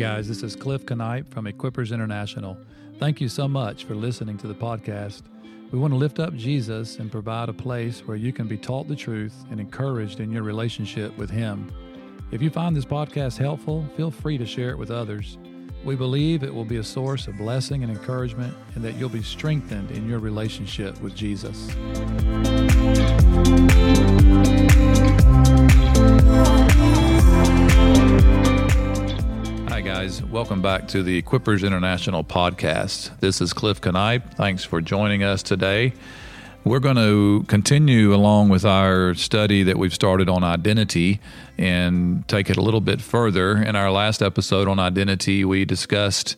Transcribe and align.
guys. 0.00 0.26
This 0.26 0.42
is 0.42 0.56
Cliff 0.56 0.88
Knipe 0.88 1.28
from 1.28 1.44
Equippers 1.44 1.92
International. 1.92 2.56
Thank 2.98 3.20
you 3.20 3.28
so 3.28 3.46
much 3.46 3.84
for 3.84 3.94
listening 3.94 4.38
to 4.38 4.46
the 4.46 4.54
podcast. 4.54 5.20
We 5.72 5.78
want 5.78 5.92
to 5.92 5.98
lift 5.98 6.18
up 6.18 6.34
Jesus 6.34 6.98
and 6.98 7.12
provide 7.12 7.50
a 7.50 7.52
place 7.52 8.00
where 8.06 8.16
you 8.16 8.32
can 8.32 8.48
be 8.48 8.56
taught 8.56 8.88
the 8.88 8.96
truth 8.96 9.34
and 9.50 9.60
encouraged 9.60 10.20
in 10.20 10.32
your 10.32 10.42
relationship 10.42 11.14
with 11.18 11.28
Him. 11.28 11.70
If 12.30 12.40
you 12.40 12.48
find 12.48 12.74
this 12.74 12.86
podcast 12.86 13.36
helpful, 13.36 13.84
feel 13.94 14.10
free 14.10 14.38
to 14.38 14.46
share 14.46 14.70
it 14.70 14.78
with 14.78 14.90
others. 14.90 15.36
We 15.84 15.96
believe 15.96 16.44
it 16.44 16.54
will 16.54 16.64
be 16.64 16.78
a 16.78 16.84
source 16.84 17.26
of 17.26 17.36
blessing 17.36 17.82
and 17.82 17.92
encouragement, 17.92 18.56
and 18.76 18.82
that 18.82 18.94
you'll 18.94 19.10
be 19.10 19.22
strengthened 19.22 19.90
in 19.90 20.08
your 20.08 20.18
relationship 20.18 20.98
with 21.02 21.14
Jesus. 21.14 21.68
Guys. 30.10 30.22
Welcome 30.24 30.60
back 30.60 30.88
to 30.88 31.02
the 31.04 31.20
Equippers 31.22 31.64
International 31.64 32.24
podcast. 32.24 33.16
This 33.20 33.40
is 33.40 33.52
Cliff 33.52 33.84
Knipe. 33.84 34.34
Thanks 34.34 34.64
for 34.64 34.80
joining 34.80 35.22
us 35.22 35.40
today. 35.42 35.92
We're 36.64 36.80
going 36.80 36.96
to 36.96 37.44
continue 37.46 38.12
along 38.12 38.48
with 38.48 38.64
our 38.64 39.14
study 39.14 39.62
that 39.62 39.78
we've 39.78 39.94
started 39.94 40.28
on 40.28 40.42
identity 40.42 41.20
and 41.56 42.26
take 42.26 42.50
it 42.50 42.56
a 42.56 42.60
little 42.60 42.80
bit 42.80 43.00
further. 43.00 43.56
In 43.62 43.76
our 43.76 43.92
last 43.92 44.20
episode 44.20 44.66
on 44.66 44.80
identity, 44.80 45.44
we 45.44 45.64
discussed 45.64 46.36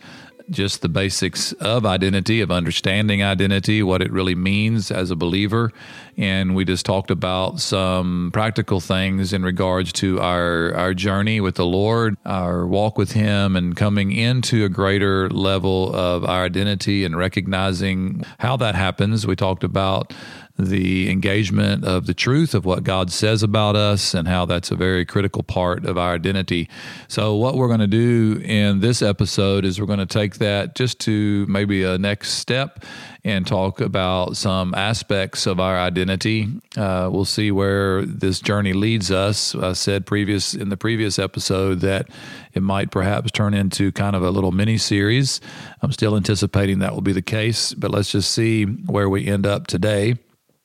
just 0.50 0.82
the 0.82 0.88
basics 0.88 1.52
of 1.54 1.86
identity, 1.86 2.40
of 2.40 2.50
understanding 2.50 3.22
identity, 3.22 3.82
what 3.82 4.02
it 4.02 4.12
really 4.12 4.34
means 4.34 4.90
as 4.90 5.10
a 5.10 5.16
believer. 5.16 5.72
And 6.16 6.54
we 6.54 6.64
just 6.64 6.84
talked 6.84 7.10
about 7.10 7.60
some 7.60 8.30
practical 8.32 8.80
things 8.80 9.32
in 9.32 9.42
regards 9.42 9.92
to 9.94 10.20
our, 10.20 10.74
our 10.74 10.94
journey 10.94 11.40
with 11.40 11.54
the 11.54 11.64
Lord, 11.64 12.16
our 12.26 12.66
walk 12.66 12.98
with 12.98 13.12
Him, 13.12 13.56
and 13.56 13.74
coming 13.74 14.12
into 14.12 14.64
a 14.64 14.68
greater 14.68 15.30
level 15.30 15.94
of 15.94 16.24
our 16.24 16.44
identity 16.44 17.04
and 17.04 17.16
recognizing 17.16 18.24
how 18.38 18.56
that 18.58 18.74
happens. 18.74 19.26
We 19.26 19.36
talked 19.36 19.64
about 19.64 20.12
the 20.58 21.10
engagement 21.10 21.84
of 21.84 22.06
the 22.06 22.14
truth 22.14 22.54
of 22.54 22.64
what 22.64 22.84
God 22.84 23.10
says 23.10 23.42
about 23.42 23.74
us 23.74 24.14
and 24.14 24.28
how 24.28 24.44
that's 24.44 24.70
a 24.70 24.76
very 24.76 25.04
critical 25.04 25.42
part 25.42 25.86
of 25.86 25.96
our 25.96 26.14
identity. 26.14 26.68
So, 27.08 27.36
what 27.36 27.56
we're 27.56 27.68
going 27.68 27.80
to 27.80 27.86
do 27.86 28.40
in 28.44 28.80
this 28.80 29.02
episode 29.02 29.64
is 29.64 29.80
we're 29.80 29.86
going 29.86 29.98
to 29.98 30.06
take 30.06 30.36
that 30.36 30.74
just 30.74 30.98
to 31.00 31.46
maybe 31.48 31.84
a 31.84 31.98
next 31.98 32.32
step 32.32 32.84
and 33.24 33.46
talk 33.46 33.80
about 33.80 34.36
some 34.36 34.74
aspects 34.74 35.46
of 35.46 35.60
our 35.60 35.78
identity. 35.78 36.48
Uh, 36.76 37.08
we'll 37.10 37.24
see 37.24 37.50
where 37.50 38.04
this 38.04 38.40
journey 38.40 38.72
leads 38.72 39.10
us. 39.10 39.54
I 39.54 39.74
said 39.74 40.06
previous 40.06 40.54
in 40.54 40.70
the 40.70 40.76
previous 40.76 41.18
episode 41.18 41.80
that 41.80 42.08
it 42.52 42.62
might 42.62 42.90
perhaps 42.90 43.30
turn 43.30 43.54
into 43.54 43.92
kind 43.92 44.16
of 44.16 44.22
a 44.22 44.30
little 44.30 44.52
mini 44.52 44.76
series. 44.76 45.40
I'm 45.82 45.92
still 45.92 46.16
anticipating 46.16 46.80
that 46.80 46.94
will 46.94 47.00
be 47.00 47.12
the 47.12 47.22
case, 47.22 47.74
but 47.74 47.90
let's 47.90 48.10
just 48.10 48.32
see 48.32 48.64
where 48.64 49.08
we 49.08 49.26
end 49.26 49.46
up 49.46 49.66
today. 49.66 50.16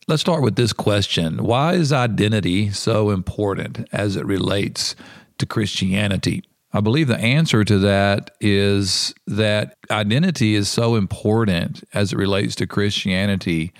Let's 0.10 0.22
start 0.22 0.42
with 0.42 0.56
this 0.56 0.72
question 0.72 1.44
Why 1.44 1.74
is 1.74 1.92
identity 1.92 2.72
so 2.72 3.10
important 3.10 3.90
as 3.92 4.16
it 4.16 4.26
relates 4.26 4.96
to 5.38 5.46
Christianity? 5.46 6.46
I 6.72 6.80
believe 6.80 7.10
the 7.10 7.20
answer 7.20 7.66
to 7.66 7.78
that 7.80 8.32
is 8.40 9.14
that 9.26 9.76
identity 9.92 10.56
is 10.56 10.70
so 10.70 10.96
important 10.96 11.84
as 11.94 12.14
it 12.14 12.18
relates 12.18 12.56
to 12.56 12.68
Christianity 12.68 13.74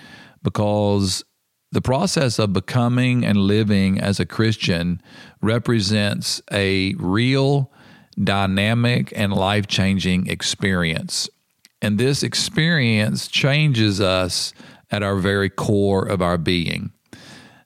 because 0.44 1.24
the 1.72 1.82
process 1.82 2.40
of 2.40 2.52
becoming 2.52 3.24
and 3.24 3.38
living 3.38 3.98
as 3.98 4.20
a 4.20 4.26
Christian 4.26 5.02
represents 5.42 6.42
a 6.52 6.94
real, 6.96 7.72
dynamic, 8.22 9.14
and 9.16 9.32
life 9.32 9.68
changing 9.68 10.28
experience. 10.28 11.30
And 11.82 11.98
this 11.98 12.22
experience 12.22 13.30
changes 13.30 14.02
us 14.02 14.54
at 14.92 15.04
our 15.04 15.16
very 15.16 15.50
core 15.50 16.06
of 16.06 16.22
our 16.22 16.38
being. 16.38 16.92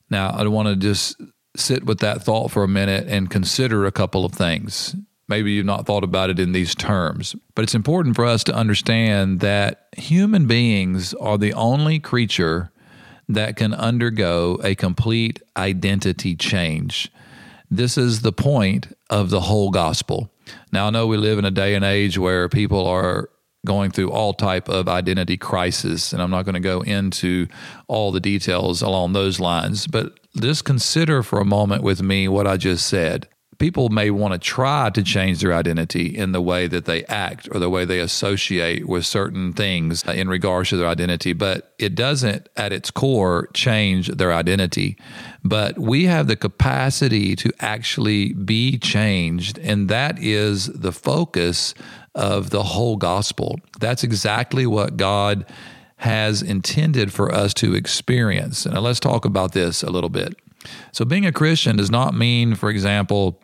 Now, 0.09 0.29
I 0.29 0.45
want 0.47 0.67
to 0.67 0.75
just 0.75 1.21
sit 1.55 1.85
with 1.85 1.99
that 1.99 2.23
thought 2.23 2.51
for 2.51 2.63
a 2.63 2.67
minute 2.67 3.07
and 3.07 3.29
consider 3.29 3.85
a 3.85 3.91
couple 3.91 4.25
of 4.25 4.33
things. 4.33 4.95
Maybe 5.27 5.53
you've 5.53 5.65
not 5.65 5.85
thought 5.85 6.03
about 6.03 6.29
it 6.29 6.39
in 6.39 6.51
these 6.51 6.75
terms, 6.75 7.35
but 7.55 7.63
it's 7.63 7.75
important 7.75 8.15
for 8.15 8.25
us 8.25 8.43
to 8.45 8.53
understand 8.53 9.39
that 9.39 9.87
human 9.95 10.45
beings 10.45 11.13
are 11.15 11.37
the 11.37 11.53
only 11.53 11.99
creature 11.99 12.71
that 13.29 13.55
can 13.55 13.73
undergo 13.73 14.59
a 14.63 14.75
complete 14.75 15.41
identity 15.55 16.35
change. 16.35 17.09
This 17.69 17.97
is 17.97 18.21
the 18.21 18.33
point 18.33 18.93
of 19.09 19.29
the 19.29 19.41
whole 19.41 19.71
gospel. 19.71 20.29
Now, 20.73 20.87
I 20.87 20.89
know 20.89 21.07
we 21.07 21.15
live 21.15 21.39
in 21.39 21.45
a 21.45 21.51
day 21.51 21.75
and 21.75 21.85
age 21.85 22.17
where 22.17 22.49
people 22.49 22.85
are 22.85 23.29
going 23.65 23.91
through 23.91 24.11
all 24.11 24.33
type 24.33 24.69
of 24.69 24.87
identity 24.87 25.37
crisis 25.37 26.13
and 26.13 26.21
i'm 26.21 26.31
not 26.31 26.43
going 26.43 26.53
to 26.53 26.59
go 26.59 26.81
into 26.81 27.47
all 27.87 28.11
the 28.11 28.19
details 28.19 28.81
along 28.81 29.13
those 29.13 29.39
lines 29.39 29.87
but 29.87 30.19
just 30.39 30.65
consider 30.65 31.21
for 31.21 31.39
a 31.39 31.45
moment 31.45 31.83
with 31.83 32.01
me 32.01 32.27
what 32.27 32.47
i 32.47 32.57
just 32.57 32.87
said 32.87 33.27
people 33.61 33.89
may 33.89 34.09
want 34.09 34.33
to 34.33 34.39
try 34.39 34.89
to 34.89 35.03
change 35.03 35.39
their 35.39 35.53
identity 35.53 36.07
in 36.07 36.31
the 36.31 36.41
way 36.41 36.65
that 36.65 36.85
they 36.85 37.05
act 37.05 37.47
or 37.51 37.59
the 37.59 37.69
way 37.69 37.85
they 37.85 37.99
associate 37.99 38.87
with 38.87 39.05
certain 39.05 39.53
things 39.53 40.03
uh, 40.07 40.11
in 40.13 40.27
regards 40.27 40.69
to 40.69 40.77
their 40.77 40.87
identity, 40.87 41.31
but 41.31 41.71
it 41.77 41.93
doesn't 41.93 42.49
at 42.57 42.73
its 42.73 42.89
core 42.89 43.49
change 43.53 44.07
their 44.07 44.33
identity. 44.33 44.97
But 45.43 45.77
we 45.77 46.05
have 46.05 46.25
the 46.25 46.35
capacity 46.35 47.35
to 47.35 47.53
actually 47.59 48.33
be 48.33 48.79
changed, 48.79 49.59
and 49.59 49.89
that 49.89 50.17
is 50.17 50.65
the 50.65 50.91
focus 50.91 51.75
of 52.15 52.49
the 52.49 52.63
whole 52.63 52.97
gospel. 52.97 53.59
That's 53.79 54.03
exactly 54.03 54.65
what 54.65 54.97
God 54.97 55.45
has 55.97 56.41
intended 56.41 57.13
for 57.13 57.33
us 57.33 57.53
to 57.53 57.75
experience. 57.75 58.65
And 58.65 58.77
let's 58.79 58.99
talk 58.99 59.23
about 59.23 59.53
this 59.53 59.83
a 59.83 59.89
little 59.89 60.09
bit. 60.09 60.35
So, 60.91 61.05
being 61.05 61.25
a 61.25 61.31
Christian 61.31 61.77
does 61.77 61.91
not 61.91 62.13
mean, 62.13 62.55
for 62.55 62.69
example, 62.69 63.39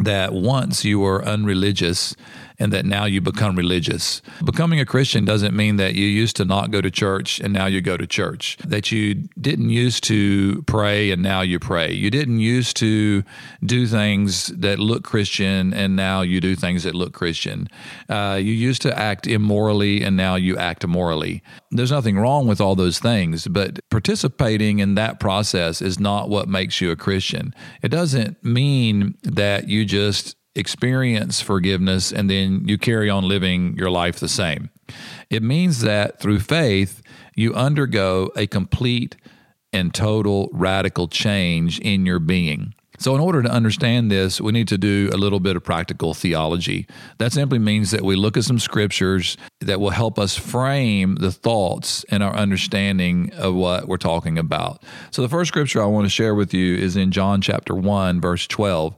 that 0.00 0.32
once 0.32 0.84
you 0.84 0.98
were 0.98 1.24
unreligious 1.24 2.16
and 2.58 2.72
that 2.72 2.84
now 2.84 3.04
you 3.04 3.20
become 3.20 3.56
religious. 3.56 4.22
Becoming 4.44 4.80
a 4.80 4.86
Christian 4.86 5.24
doesn't 5.24 5.54
mean 5.54 5.76
that 5.76 5.94
you 5.94 6.06
used 6.06 6.36
to 6.36 6.44
not 6.44 6.70
go 6.70 6.80
to 6.80 6.90
church 6.90 7.40
and 7.40 7.52
now 7.52 7.66
you 7.66 7.80
go 7.80 7.96
to 7.96 8.06
church, 8.06 8.56
that 8.64 8.92
you 8.92 9.14
didn't 9.40 9.70
used 9.70 10.04
to 10.04 10.62
pray 10.62 11.10
and 11.10 11.22
now 11.22 11.40
you 11.40 11.58
pray. 11.58 11.92
You 11.92 12.10
didn't 12.10 12.40
used 12.40 12.76
to 12.78 13.24
do 13.64 13.86
things 13.86 14.48
that 14.48 14.78
look 14.78 15.02
Christian 15.04 15.74
and 15.74 15.96
now 15.96 16.20
you 16.22 16.40
do 16.40 16.54
things 16.54 16.84
that 16.84 16.94
look 16.94 17.12
Christian. 17.12 17.68
Uh, 18.08 18.38
you 18.40 18.52
used 18.52 18.82
to 18.82 18.96
act 18.98 19.26
immorally 19.26 20.02
and 20.02 20.16
now 20.16 20.36
you 20.36 20.56
act 20.56 20.84
immorally. 20.84 21.42
There's 21.70 21.90
nothing 21.90 22.18
wrong 22.18 22.46
with 22.46 22.60
all 22.60 22.76
those 22.76 22.98
things, 22.98 23.48
but 23.48 23.80
participating 23.90 24.78
in 24.78 24.94
that 24.94 25.18
process 25.18 25.82
is 25.82 25.98
not 25.98 26.28
what 26.28 26.48
makes 26.48 26.80
you 26.80 26.90
a 26.90 26.96
Christian. 26.96 27.54
It 27.82 27.88
doesn't 27.88 28.42
mean 28.44 29.16
that 29.24 29.68
you 29.68 29.84
just 29.84 30.36
experience 30.54 31.40
forgiveness 31.40 32.12
and 32.12 32.30
then 32.30 32.66
you 32.66 32.78
carry 32.78 33.10
on 33.10 33.26
living 33.26 33.76
your 33.76 33.90
life 33.90 34.20
the 34.20 34.28
same. 34.28 34.70
It 35.30 35.42
means 35.42 35.80
that 35.80 36.20
through 36.20 36.40
faith, 36.40 37.02
you 37.34 37.54
undergo 37.54 38.30
a 38.36 38.46
complete 38.46 39.16
and 39.72 39.92
total 39.92 40.48
radical 40.52 41.08
change 41.08 41.80
in 41.80 42.06
your 42.06 42.20
being. 42.20 42.74
So, 42.98 43.14
in 43.16 43.20
order 43.20 43.42
to 43.42 43.50
understand 43.50 44.08
this, 44.08 44.40
we 44.40 44.52
need 44.52 44.68
to 44.68 44.78
do 44.78 45.10
a 45.12 45.16
little 45.16 45.40
bit 45.40 45.56
of 45.56 45.64
practical 45.64 46.14
theology. 46.14 46.86
That 47.18 47.32
simply 47.32 47.58
means 47.58 47.90
that 47.90 48.02
we 48.02 48.14
look 48.14 48.36
at 48.36 48.44
some 48.44 48.60
scriptures 48.60 49.36
that 49.60 49.80
will 49.80 49.90
help 49.90 50.16
us 50.16 50.36
frame 50.36 51.16
the 51.16 51.32
thoughts 51.32 52.04
and 52.10 52.22
our 52.22 52.32
understanding 52.34 53.32
of 53.34 53.54
what 53.54 53.88
we're 53.88 53.96
talking 53.96 54.38
about. 54.38 54.80
So, 55.10 55.22
the 55.22 55.28
first 55.28 55.48
scripture 55.48 55.82
I 55.82 55.86
want 55.86 56.04
to 56.04 56.08
share 56.08 56.36
with 56.36 56.54
you 56.54 56.76
is 56.76 56.96
in 56.96 57.10
John 57.10 57.40
chapter 57.40 57.74
1, 57.74 58.20
verse 58.20 58.46
12. 58.46 58.94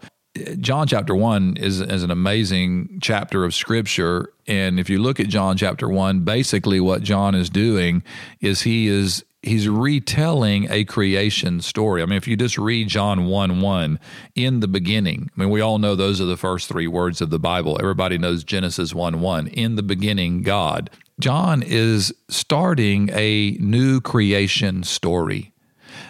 John 0.60 0.86
chapter 0.86 1.14
1 1.14 1.56
is, 1.58 1.80
is 1.80 2.02
an 2.02 2.10
amazing 2.10 2.98
chapter 3.02 3.44
of 3.44 3.54
scripture. 3.54 4.32
And 4.46 4.78
if 4.78 4.90
you 4.90 5.00
look 5.00 5.20
at 5.20 5.28
John 5.28 5.56
chapter 5.56 5.88
1, 5.88 6.20
basically 6.20 6.80
what 6.80 7.02
John 7.02 7.34
is 7.34 7.50
doing 7.50 8.02
is 8.40 8.62
he 8.62 8.88
is 8.88 9.24
he's 9.42 9.68
retelling 9.68 10.66
a 10.70 10.84
creation 10.84 11.60
story. 11.60 12.02
I 12.02 12.06
mean, 12.06 12.16
if 12.16 12.26
you 12.26 12.36
just 12.36 12.58
read 12.58 12.88
John 12.88 13.26
1 13.26 13.60
1, 13.60 14.00
in 14.34 14.60
the 14.60 14.68
beginning, 14.68 15.30
I 15.36 15.40
mean, 15.40 15.50
we 15.50 15.60
all 15.60 15.78
know 15.78 15.94
those 15.94 16.20
are 16.20 16.26
the 16.26 16.36
first 16.36 16.68
three 16.68 16.88
words 16.88 17.20
of 17.20 17.30
the 17.30 17.38
Bible. 17.38 17.78
Everybody 17.80 18.18
knows 18.18 18.44
Genesis 18.44 18.94
1 18.94 19.20
1, 19.20 19.46
in 19.48 19.76
the 19.76 19.82
beginning, 19.82 20.42
God. 20.42 20.90
John 21.18 21.62
is 21.62 22.12
starting 22.28 23.08
a 23.12 23.52
new 23.52 24.00
creation 24.00 24.82
story. 24.82 25.52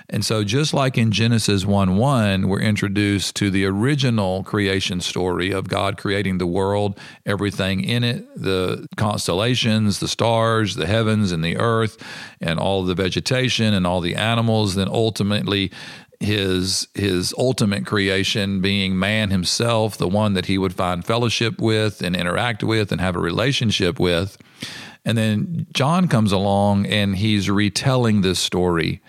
And 0.09 0.25
so, 0.25 0.45
just 0.45 0.73
like 0.73 0.97
in 0.97 1.11
Genesis 1.11 1.65
1 1.65 1.97
1, 1.97 2.49
we're 2.49 2.61
introduced 2.61 3.35
to 3.37 3.51
the 3.51 3.65
original 3.65 4.45
creation 4.45 5.01
story 5.01 5.51
of 5.51 5.69
God 5.69 5.97
creating 5.97 6.39
the 6.39 6.47
world, 6.47 6.99
everything 7.25 7.83
in 7.83 8.05
it, 8.05 8.25
the 8.41 8.87
constellations, 8.97 9.99
the 9.99 10.07
stars, 10.07 10.77
the 10.77 10.87
heavens, 10.87 11.33
and 11.33 11.45
the 11.45 11.57
earth, 11.57 12.01
and 12.41 12.61
all 12.61 12.85
the 12.85 12.95
vegetation 12.95 13.75
and 13.75 13.85
all 13.85 14.01
the 14.01 14.15
animals. 14.15 14.77
Then 14.77 14.89
ultimately, 14.89 15.73
his 16.21 16.87
his 16.95 17.35
ultimate 17.37 17.85
creation 17.85 18.61
being 18.61 18.99
man 18.99 19.31
himself, 19.31 19.99
the 19.99 20.09
one 20.09 20.35
that 20.35 20.47
he 20.47 20.57
would 20.57 20.75
find 20.75 21.05
fellowship 21.05 21.61
with 21.61 22.01
and 22.01 22.15
interact 22.15 22.63
with 22.63 22.93
and 22.93 23.01
have 23.01 23.17
a 23.17 23.21
relationship 23.21 23.99
with. 23.99 24.39
And 25.07 25.17
then 25.17 25.69
John 25.73 26.09
comes 26.09 26.33
along 26.33 26.87
and 26.87 27.17
he's 27.17 27.49
retelling 27.49 28.23
this 28.23 28.41
story. 28.41 29.01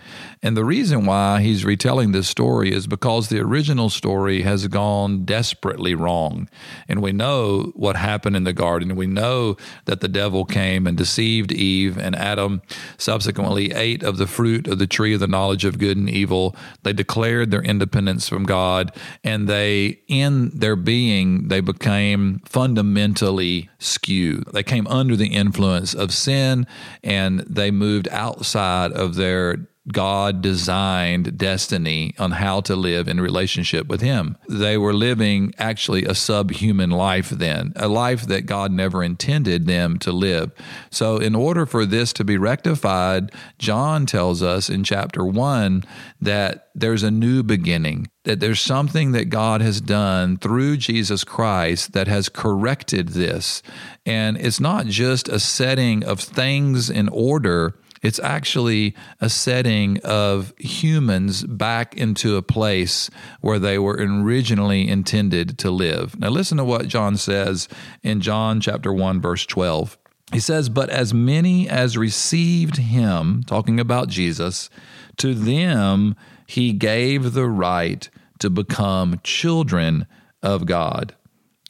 And 0.44 0.55
the 0.55 0.63
reason 0.63 1.07
why 1.07 1.41
he's 1.41 1.65
retelling 1.65 2.11
this 2.11 2.27
story 2.29 2.71
is 2.71 2.85
because 2.85 3.29
the 3.29 3.39
original 3.39 3.89
story 3.89 4.44
has 4.44 4.67
gone 4.67 5.25
desperately 5.25 5.95
wrong. 5.95 6.47
And 6.88 7.01
we 7.01 7.11
know 7.11 7.71
what 7.75 7.95
happened 7.95 8.35
in 8.35 8.44
the 8.44 8.53
garden. 8.53 8.95
We 8.95 9.07
know 9.07 9.57
that 9.85 10.01
the 10.01 10.07
devil 10.07 10.45
came 10.45 10.85
and 10.85 10.95
deceived 10.95 11.51
Eve, 11.51 11.97
and 11.97 12.15
Adam 12.15 12.61
subsequently 12.99 13.71
ate 13.71 14.03
of 14.03 14.17
the 14.17 14.27
fruit 14.27 14.67
of 14.67 14.77
the 14.77 14.85
tree 14.85 15.15
of 15.15 15.19
the 15.19 15.27
knowledge 15.27 15.65
of 15.65 15.79
good 15.79 15.97
and 15.97 16.09
evil. 16.09 16.55
They 16.83 16.94
declared 16.94 17.49
their 17.49 17.63
independence 17.63 18.29
from 18.29 18.44
God, 18.44 18.95
and 19.23 19.49
they, 19.49 20.01
in 20.07 20.49
their 20.49 20.75
being, 20.75 21.47
they 21.47 21.61
became 21.61 22.41
fundamentally 22.45 23.69
skewed. 23.79 24.45
They 24.53 24.63
came 24.63 24.85
under 24.85 25.15
the 25.15 25.33
influence 25.33 25.86
of 25.93 26.13
sin, 26.13 26.67
and 27.03 27.39
they 27.41 27.71
moved 27.71 28.07
outside 28.11 28.91
of 28.91 29.15
their 29.15 29.67
God 29.91 30.41
designed 30.41 31.37
destiny 31.37 32.13
on 32.19 32.31
how 32.31 32.61
to 32.61 32.75
live 32.75 33.07
in 33.07 33.21
relationship 33.21 33.87
with 33.87 34.01
Him. 34.01 34.37
They 34.49 34.77
were 34.77 34.93
living 34.93 35.53
actually 35.57 36.03
a 36.03 36.13
subhuman 36.13 36.89
life 36.91 37.29
then, 37.29 37.73
a 37.75 37.87
life 37.87 38.27
that 38.27 38.45
God 38.45 38.71
never 38.71 39.03
intended 39.03 39.65
them 39.65 39.97
to 39.99 40.11
live. 40.11 40.51
So, 40.89 41.17
in 41.17 41.35
order 41.35 41.65
for 41.65 41.85
this 41.85 42.11
to 42.13 42.25
be 42.25 42.37
rectified, 42.37 43.31
John 43.59 44.05
tells 44.05 44.43
us 44.43 44.69
in 44.69 44.83
chapter 44.83 45.25
one 45.25 45.83
that 46.19 46.69
there's 46.75 47.03
a 47.03 47.11
new 47.11 47.41
beginning, 47.41 48.07
that 48.23 48.39
there's 48.39 48.61
something 48.61 49.13
that 49.13 49.29
God 49.29 49.61
has 49.61 49.79
done 49.79 50.37
through 50.37 50.77
Jesus 50.77 51.23
Christ 51.23 51.93
that 51.93 52.07
has 52.07 52.29
corrected 52.29 53.09
this. 53.09 53.63
And 54.05 54.37
it's 54.37 54.59
not 54.59 54.85
just 54.85 55.27
a 55.27 55.39
setting 55.39 56.03
of 56.03 56.19
things 56.19 56.89
in 56.89 57.09
order 57.09 57.73
it's 58.01 58.19
actually 58.19 58.95
a 59.19 59.29
setting 59.29 59.99
of 60.03 60.53
humans 60.57 61.44
back 61.44 61.95
into 61.95 62.38
a 62.38 62.41
place 62.41 63.09
where 63.41 63.59
they 63.59 63.77
were 63.77 63.95
originally 63.99 64.88
intended 64.88 65.57
to 65.59 65.71
live. 65.71 66.19
Now, 66.19 66.29
listen 66.29 66.57
to 66.57 66.63
what 66.63 66.88
John 66.88 67.17
says 67.17 67.67
in 68.03 68.21
John 68.21 68.61
chapter 68.61 68.94
1, 68.94 69.21
verse 69.21 69.45
12. 69.45 69.97
He 70.31 70.39
says, 70.39 70.69
But 70.69 70.89
as 70.89 71.13
many 71.13 71.69
as 71.69 71.97
received 71.97 72.77
him, 72.77 73.44
talking 73.44 73.79
about 73.79 74.09
Jesus, 74.09 74.69
to 75.17 75.33
them 75.33 76.15
he 76.45 76.73
gave 76.73 77.33
the 77.33 77.47
right 77.47 78.09
to 78.39 78.49
become 78.49 79.19
children 79.23 80.05
of 80.44 80.65
God 80.65 81.15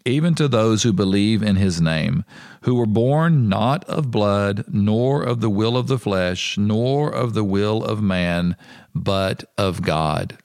even 0.07 0.33
to 0.35 0.47
those 0.47 0.83
who 0.83 0.93
believe 0.93 1.43
in 1.43 1.57
his 1.57 1.81
name, 1.81 2.23
who 2.61 2.75
were 2.75 2.85
born 2.85 3.49
not 3.49 3.83
of 3.85 4.11
blood, 4.11 4.65
nor 4.67 5.21
of 5.23 5.41
the 5.41 5.49
will 5.49 5.77
of 5.77 5.87
the 5.87 5.99
flesh, 5.99 6.57
nor 6.57 7.09
of 7.09 7.33
the 7.33 7.43
will 7.43 7.83
of 7.83 8.01
man, 8.01 8.55
but 8.95 9.43
of 9.57 9.81
God. 9.81 10.37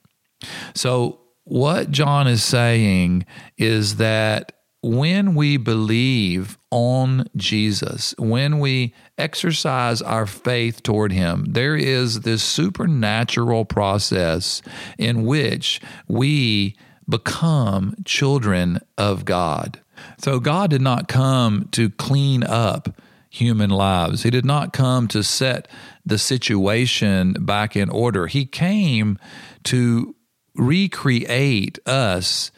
So, 0.75 1.21
what 1.45 1.91
John 1.91 2.29
is 2.29 2.45
saying 2.45 3.27
is 3.57 3.97
that 3.97 4.53
when 4.83 5.35
we 5.35 5.57
believe 5.57 6.59
on 6.71 7.27
Jesus, 7.37 8.15
when 8.19 8.59
we 8.59 8.95
exercise 9.17 10.03
our 10.03 10.27
faith 10.27 10.83
toward 10.83 11.13
Him, 11.13 11.47
there 11.49 11.77
is 11.77 12.21
this 12.21 12.43
supernatural 12.43 13.65
process 13.65 14.61
in 14.99 15.25
which 15.25 15.81
we 16.09 16.77
become 17.13 17.95
children 18.07 18.81
of 18.97 19.25
God. 19.27 19.81
So 20.19 20.41
God 20.41 20.71
did 20.71 20.81
not 20.81 21.09
come 21.09 21.69
to 21.73 21.91
clean 21.91 22.43
up 22.43 23.01
human 23.29 23.69
lives. 23.71 24.23
He 24.23 24.31
did 24.31 24.47
not 24.47 24.73
come 24.73 25.07
to 25.09 25.23
set 25.23 25.69
the 26.05 26.19
situation 26.19 27.35
back 27.35 27.77
in 27.77 27.91
order. 27.91 28.27
He 28.27 28.47
came 28.47 29.19
to 29.65 30.17
recreate 30.55 31.79
us 31.87 32.51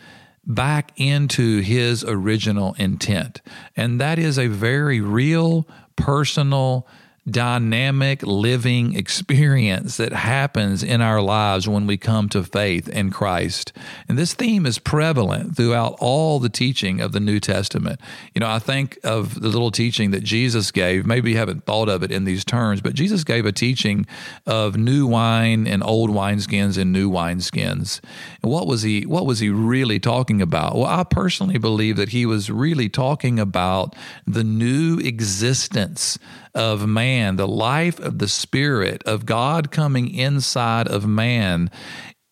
back 0.47 0.93
into 0.97 1.61
his 1.61 2.05
original 2.05 2.75
intent. 2.79 3.43
And 3.77 4.00
that 4.00 4.21
is 4.21 4.39
a 4.39 4.47
very 4.47 5.00
real, 5.00 5.67
personal, 5.97 6.87
dynamic 7.29 8.23
living 8.23 8.94
experience 8.94 9.97
that 9.97 10.12
happens 10.12 10.82
in 10.82 11.00
our 11.00 11.23
lives 11.23 11.67
when 11.67 11.87
we 11.87 11.97
come 11.97 12.29
to 12.29 12.43
faith 12.43 12.87
in 12.88 13.11
Christ. 13.11 13.73
And 14.09 14.19
this 14.19 14.35
theme 14.35 14.67
is 14.67 14.79
prevalent 14.79 15.56
throughout 15.56 15.97
all 16.00 16.38
the 16.38 16.50
teaching 16.50 17.00
of 17.00 17.12
the 17.12 17.21
New 17.21 17.41
Testament. 17.41 17.99
You 18.35 18.41
know, 18.41 18.50
I 18.50 18.59
think 18.59 18.99
of 19.05 19.41
the 19.41 19.49
little 19.49 19.71
teaching 19.71 20.11
that 20.11 20.23
Jesus 20.23 20.71
gave. 20.71 21.06
Maybe 21.06 21.31
you 21.31 21.38
haven't 21.38 21.65
thought 21.65 21.88
of 21.88 22.03
it 22.03 22.12
in 22.12 22.25
these 22.25 22.44
terms, 22.44 22.82
but 22.82 22.94
Jesus 22.94 23.25
gave 23.25 23.47
a 23.47 23.53
teaching 23.53 24.06
of 24.47 24.76
new 24.76 25.06
wine 25.06 25.67
and 25.67 25.82
old 25.82 26.11
wineskins 26.11 26.76
and 26.76 26.93
new 26.93 27.11
wineskins. 27.11 28.00
And 28.43 28.53
what 28.53 28.67
was 28.67 28.82
he 28.82 29.06
what 29.06 29.25
was 29.25 29.38
he 29.38 29.49
really 29.49 29.99
talking 29.99 30.43
about? 30.43 30.75
Well, 30.75 30.85
I 30.85 31.05
personally 31.05 31.59
believe 31.59 31.97
that 31.97 32.11
he 32.11 32.26
was 32.26 32.50
really 32.50 32.91
talking 32.91 33.38
about 33.41 33.97
the 34.26 34.44
new 34.44 34.99
existence 34.99 36.19
of 36.55 36.87
man, 36.87 37.37
the 37.37 37.49
life 37.49 37.99
of 37.99 38.19
the 38.19 38.29
Spirit 38.29 39.03
of 39.05 39.27
God 39.27 39.71
coming 39.71 40.12
inside 40.12 40.89
of 40.89 41.06
man, 41.06 41.71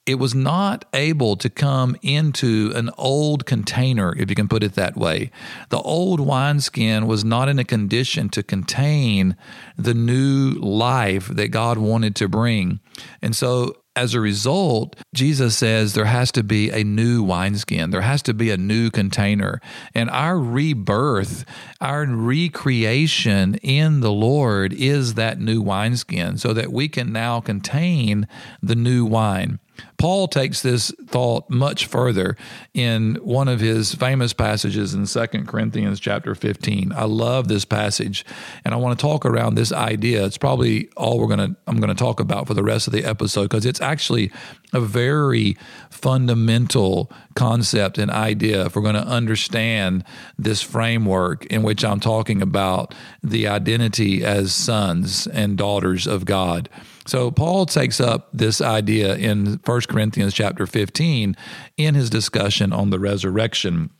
it 0.05 0.17
was 0.17 0.35
not 0.35 0.85
able 0.93 1.37
to 1.37 1.49
come 1.49 1.97
into 2.03 2.73
an 2.75 2.91
old 2.99 3.47
container, 3.47 4.15
if 4.19 4.29
you 4.29 4.35
can 4.35 4.49
put 4.49 4.65
it 4.65 4.75
that 4.75 4.97
way. 4.97 5.31
The 5.69 5.79
old 5.79 6.19
wineskin 6.19 7.07
was 7.07 7.25
not 7.25 7.49
in 7.49 7.61
a 7.61 7.65
condition 7.65 8.29
to 8.31 8.43
contain 8.43 9.37
the 9.77 9.95
new 9.95 10.53
life 10.53 11.29
that 11.29 11.49
God 11.49 11.79
wanted 11.79 12.17
to 12.17 12.29
bring. 12.29 12.81
And 13.21 13.37
so 13.37 13.82
as 13.95 14.15
a 14.15 14.21
result, 14.21 14.97
Jesus 15.15 15.57
says 15.57 15.93
there 15.93 16.07
has 16.07 16.33
to 16.33 16.43
be 16.43 16.71
a 16.71 16.83
new 16.83 17.23
wineskin. 17.23 17.91
There 17.91 18.01
has 18.01 18.23
to 18.23 18.35
be 18.35 18.51
a 18.51 18.57
new 18.57 18.91
container. 18.91 19.61
And 19.95 20.09
our 20.11 20.39
rebirth, 20.39 21.45
our 21.81 22.07
recreation 22.07 23.57
in 23.57 24.01
the 24.01 24.13
Lord 24.13 24.73
is 24.73 25.15
that 25.15 25.39
new 25.39 25.61
wineskin 25.61 26.39
so 26.39 26.53
that 26.55 26.73
we 26.73 26.89
can 26.89 27.13
now 27.13 27.41
contain 27.41 28.27
the 28.63 28.77
new 28.77 29.05
wine. 29.05 29.59
Paul 29.97 30.27
takes 30.29 30.63
this 30.63 30.93
thought 31.07 31.49
much 31.49 31.87
further 31.87 32.37
in 32.75 33.15
one 33.17 33.49
of 33.49 33.61
his 33.61 33.95
famous 33.95 34.33
passages 34.33 34.95
in 34.95 35.07
2 35.07 35.45
Corinthians 35.45 36.01
chapter 36.01 36.35
15. 36.35 36.93
I 36.93 37.05
love 37.05 37.49
this 37.49 37.65
passage 37.65 38.25
and 38.65 38.75
I 38.75 38.77
want 38.79 38.99
to 38.99 39.03
talk 39.03 39.25
around 39.25 39.55
this 39.55 39.73
idea. 39.73 40.25
It's 40.25 40.39
probably 40.39 40.91
all 40.97 41.19
we're 41.19 41.35
going 41.35 41.55
to 41.55 41.57
I'm 41.67 41.79
going 41.79 41.95
to 41.95 41.95
talk 41.95 42.21
about 42.21 42.47
for 42.47 42.55
the 42.55 42.65
rest 42.65 42.87
of 42.87 42.93
the 42.93 43.05
episode 43.05 43.45
because 43.45 43.65
it's 43.65 43.81
actually 43.81 44.33
a 44.73 44.81
very 44.81 45.57
fundamental 45.91 47.11
concept 47.35 47.99
and 47.99 48.11
idea 48.11 48.67
if 48.67 48.75
we're 48.75 48.83
going 48.83 48.95
to 48.95 49.07
understand 49.07 50.05
this 50.39 50.63
framework 50.63 51.47
in 51.47 51.63
which 51.63 51.85
I'm 51.85 52.01
talking 52.01 52.43
about 52.43 52.95
the 53.23 53.47
identity 53.47 54.25
as 54.25 54.53
sons 54.53 55.27
and 55.27 55.57
daughters 55.57 56.07
of 56.07 56.25
God. 56.25 56.69
So 57.07 57.31
Paul 57.31 57.67
takes 57.67 58.01
up 58.01 58.29
this 58.33 58.61
idea 58.61 59.17
in 59.17 59.61
1 59.65 59.81
Corinthians 59.89 60.35
chapter 60.35 60.67
15 60.67 61.37
in 61.77 61.95
his 61.95 62.11
discussion 62.11 62.73
on 62.73 62.91
the 62.91 62.99
resurrection. 62.99 63.91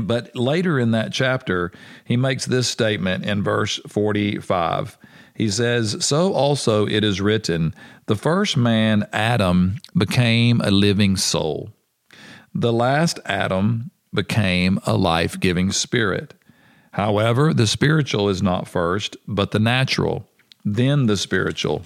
But 0.00 0.34
later 0.34 0.78
in 0.78 0.92
that 0.92 1.12
chapter, 1.12 1.72
he 2.04 2.16
makes 2.16 2.46
this 2.46 2.68
statement 2.68 3.24
in 3.24 3.42
verse 3.42 3.80
45. 3.88 4.96
He 5.34 5.50
says, 5.50 6.04
So 6.04 6.32
also 6.32 6.86
it 6.86 7.04
is 7.04 7.20
written, 7.20 7.74
the 8.06 8.16
first 8.16 8.56
man, 8.56 9.06
Adam, 9.12 9.76
became 9.96 10.60
a 10.60 10.70
living 10.70 11.16
soul. 11.16 11.70
The 12.54 12.72
last 12.72 13.18
Adam 13.24 13.90
became 14.12 14.78
a 14.86 14.94
life 14.94 15.38
giving 15.40 15.72
spirit. 15.72 16.34
However, 16.92 17.54
the 17.54 17.66
spiritual 17.66 18.28
is 18.28 18.42
not 18.42 18.68
first, 18.68 19.16
but 19.26 19.50
the 19.50 19.58
natural, 19.58 20.28
then 20.64 21.06
the 21.06 21.16
spiritual. 21.16 21.82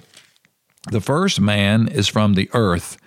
The 0.91 1.01
first 1.01 1.41
man 1.41 1.87
is 1.87 2.07
from 2.07 2.33
the 2.33 2.49
earth, 2.53 2.97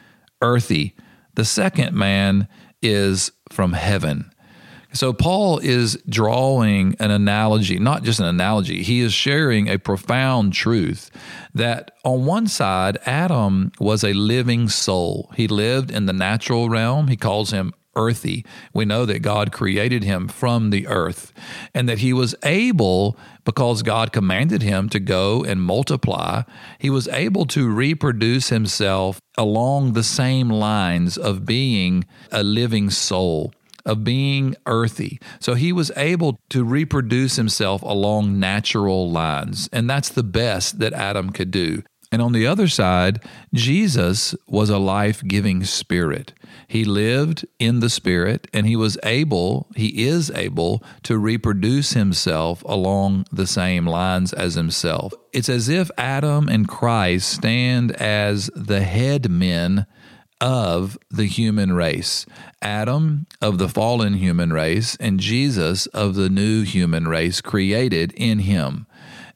earthy. 0.43 0.95
The 1.35 1.45
second 1.45 1.95
man 1.95 2.49
is 2.83 3.33
from 3.51 3.73
heaven. 3.73 4.31
So 4.93 5.13
Paul 5.13 5.59
is 5.61 6.03
drawing 6.09 6.97
an 6.99 7.11
analogy, 7.11 7.79
not 7.79 8.03
just 8.03 8.19
an 8.19 8.27
analogy, 8.27 8.83
he 8.83 9.01
is 9.01 9.13
sharing 9.13 9.69
a 9.69 9.79
profound 9.79 10.53
truth 10.53 11.11
that 11.55 11.93
on 12.05 12.27
one 12.27 12.49
side, 12.49 12.99
Adam 13.07 13.71
was 13.79 14.03
a 14.03 14.13
living 14.13 14.69
soul. 14.69 15.31
He 15.37 15.47
lived 15.47 15.93
in 15.93 16.07
the 16.07 16.13
natural 16.13 16.69
realm. 16.69 17.07
He 17.07 17.17
calls 17.17 17.53
him 17.53 17.73
earthy. 17.97 18.45
We 18.73 18.85
know 18.85 19.05
that 19.07 19.21
God 19.21 19.53
created 19.53 20.05
him 20.05 20.29
from 20.29 20.71
the 20.71 20.87
earth 20.87 21.33
and 21.75 21.89
that 21.89 21.99
he 21.99 22.13
was 22.13 22.35
able, 22.43 23.17
because 23.45 23.83
God 23.83 24.13
commanded 24.13 24.63
him 24.63 24.89
to 24.91 25.01
go 25.01 25.43
and 25.45 25.63
multiply, 25.63 26.43
he 26.79 26.91
was 26.91 27.09
able 27.09 27.47
to 27.47 27.69
reproduce 27.69 28.49
himself 28.49 29.21
along 29.37 29.93
the 29.93 30.05
same 30.05 30.49
lines 30.49 31.17
of 31.17 31.45
being 31.45 32.05
a 32.31 32.43
living 32.43 32.91
soul 32.91 33.53
of 33.87 34.05
being 34.05 34.55
earthy. 34.67 35.19
So 35.41 35.55
he 35.55 35.73
was 35.73 35.91
able 35.97 36.39
to 36.51 36.65
reproduce 36.65 37.37
himself 37.37 37.83
along 37.83 38.39
natural 38.39 39.11
lines. 39.11 39.69
And 39.73 39.89
that's 39.89 40.11
the 40.11 40.23
best 40.23 40.81
that 40.81 40.93
Adam 40.93 41.31
could 41.31 41.51
do. 41.51 41.83
And 42.13 42.21
on 42.21 42.33
the 42.33 42.47
other 42.47 42.67
side, 42.67 43.23
Jesus 43.55 44.35
was 44.49 44.69
a 44.69 44.79
life 44.79 45.23
giving 45.23 45.63
spirit. 45.65 46.33
He 46.67 46.85
lived 46.85 47.47
in 47.61 47.79
the 47.81 47.91
spirit 47.91 48.49
and 48.53 48.67
he 48.67 48.75
was 48.75 48.99
able, 49.05 49.69
he 49.77 50.07
is 50.07 50.31
able 50.33 50.83
to 51.05 51.19
reproduce 51.19 51.93
himself 51.93 52.65
along 52.65 53.27
the 53.31 53.47
same 53.47 53.87
lines 53.87 54.33
as 54.33 54.55
himself. 54.55 55.13
It's 55.33 55.49
as 55.49 55.69
if 55.69 55.91
Adam 55.97 56.49
and 56.49 56.67
Christ 56.69 57.31
stand 57.31 57.93
as 57.93 58.51
the 58.57 58.83
head 58.83 59.31
men 59.31 59.87
of 60.41 60.99
the 61.11 61.27
human 61.27 61.73
race. 61.73 62.27
Adam 62.63 63.27
of 63.41 63.59
the 63.59 63.69
fallen 63.69 64.15
human 64.15 64.53
race 64.53 64.97
and 64.97 65.21
Jesus 65.21 65.87
of 65.87 66.15
the 66.15 66.31
new 66.31 66.63
human 66.63 67.07
race 67.07 67.41
created 67.41 68.13
in 68.13 68.41
him. 68.41 68.87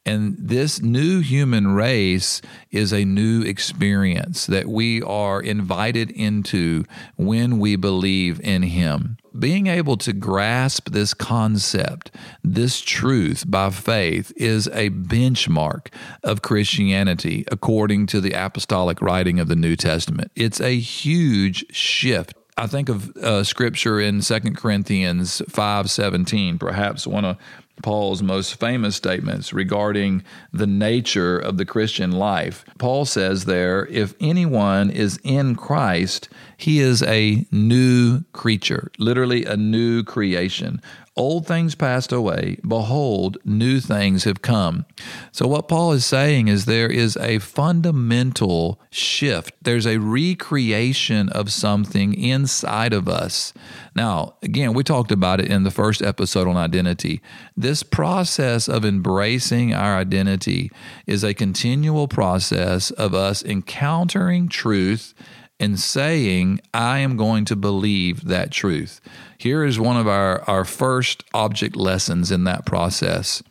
And 0.07 0.37
this 0.39 0.83
new 0.83 1.21
human 1.21 1.69
race 1.75 2.43
is 2.71 2.93
a 2.93 3.07
new 3.07 3.43
experience 3.43 4.47
that 4.47 4.67
we 4.67 5.01
are 5.01 5.41
invited 5.41 6.11
into 6.11 6.85
when 7.17 7.59
we 7.59 7.77
believe 7.77 8.39
in 8.41 8.63
Him. 8.65 9.17
Being 9.37 9.67
able 9.67 9.97
to 9.99 10.13
grasp 10.13 10.91
this 10.91 11.15
concept, 11.15 12.11
this 12.43 12.81
truth 12.83 13.45
by 13.49 13.71
faith, 13.71 14.33
is 14.37 14.67
a 14.69 14.91
benchmark 14.91 15.89
of 16.23 16.43
Christianity 16.43 17.45
according 17.51 18.07
to 18.09 18.21
the 18.21 18.33
apostolic 18.33 19.01
writing 19.01 19.41
of 19.41 19.49
the 19.49 19.57
New 19.57 19.75
Testament. 19.75 20.31
It's 20.37 20.61
a 20.61 20.79
huge 20.79 21.65
shift 21.75 22.35
I 22.57 22.69
think 22.69 22.89
of 22.89 23.17
uh, 23.17 23.43
scripture 23.43 24.01
in 24.01 24.21
2 24.21 24.41
Corinthians 24.55 25.43
5:17, 25.51 26.59
perhaps 26.61 27.05
one 27.05 27.25
of 27.25 27.37
Paul's 27.85 28.23
most 28.23 28.59
famous 28.59 28.97
statements 28.97 29.53
regarding 29.53 30.23
the 30.55 30.67
nature 30.67 31.39
of 31.39 31.59
the 31.59 31.67
Christian 31.67 32.13
life. 32.13 32.65
Paul 32.79 33.05
says 33.05 33.45
there, 33.45 33.85
if 33.89 34.15
anyone 34.21 34.89
is 34.89 35.21
in 35.23 35.55
Christ, 35.55 36.31
he 36.57 36.81
is 36.81 37.03
a 37.03 37.47
new 37.53 38.25
creature, 38.33 38.91
literally 38.97 39.45
a 39.45 39.59
new 39.59 40.03
creation. 40.03 40.81
Old 41.17 41.47
things 41.47 41.75
passed 41.75 42.11
away. 42.11 42.59
Behold, 42.67 43.37
new 43.45 43.79
things 43.79 44.25
have 44.25 44.43
come. 44.43 44.85
So, 45.31 45.47
what 45.47 45.69
Paul 45.69 45.93
is 45.93 46.05
saying 46.05 46.49
is 46.49 46.65
there 46.65 46.91
is 46.91 47.17
a 47.19 47.39
fundamental 47.39 48.81
shift. 48.91 49.55
There's 49.63 49.87
a 49.87 49.99
recreation 49.99 51.29
of 51.29 51.53
something 51.53 52.15
inside 52.15 52.93
of 52.93 53.09
us. 53.09 53.53
Now, 53.95 54.35
again, 54.43 54.75
we 54.75 54.83
talked 54.83 55.13
about 55.13 55.41
it 55.41 55.51
in 55.51 55.63
the 55.63 55.71
first 55.71 56.03
episode 56.03 56.49
on 56.49 56.57
identity. 56.57 57.21
This 57.57 57.83
process 57.83 58.69
of 58.69 58.85
embracing 58.85 59.73
our 59.73 59.97
identity 59.97 60.73
is 61.07 61.23
a 61.23 61.35
continual 61.35 62.09
process 62.09 62.91
of 62.91 63.15
us 63.15 63.45
encountering 63.45 64.49
truth 64.49 65.15
and 65.61 65.79
saying, 65.79 66.61
I 66.73 66.99
am 66.99 67.17
going 67.17 67.45
to 67.47 67.57
believe 67.57 68.25
that 68.25 68.51
truth. 68.51 69.01
Here 69.39 69.65
is 69.65 69.79
one 69.79 69.97
of 69.97 70.09
our, 70.09 70.43
our 70.43 70.65
first 70.65 71.23
object 71.33 71.77
lessons 71.77 72.33
in 72.33 72.45
that 72.45 72.67
process. 72.67 73.43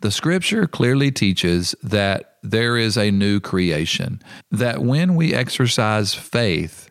The 0.00 0.12
scripture 0.12 0.66
clearly 0.68 1.10
teaches 1.10 1.74
that 1.82 2.36
there 2.42 2.76
is 2.76 2.96
a 2.96 3.10
new 3.10 3.40
creation, 3.40 4.22
that 4.50 4.82
when 4.82 5.16
we 5.16 5.34
exercise 5.34 6.14
faith, 6.14 6.90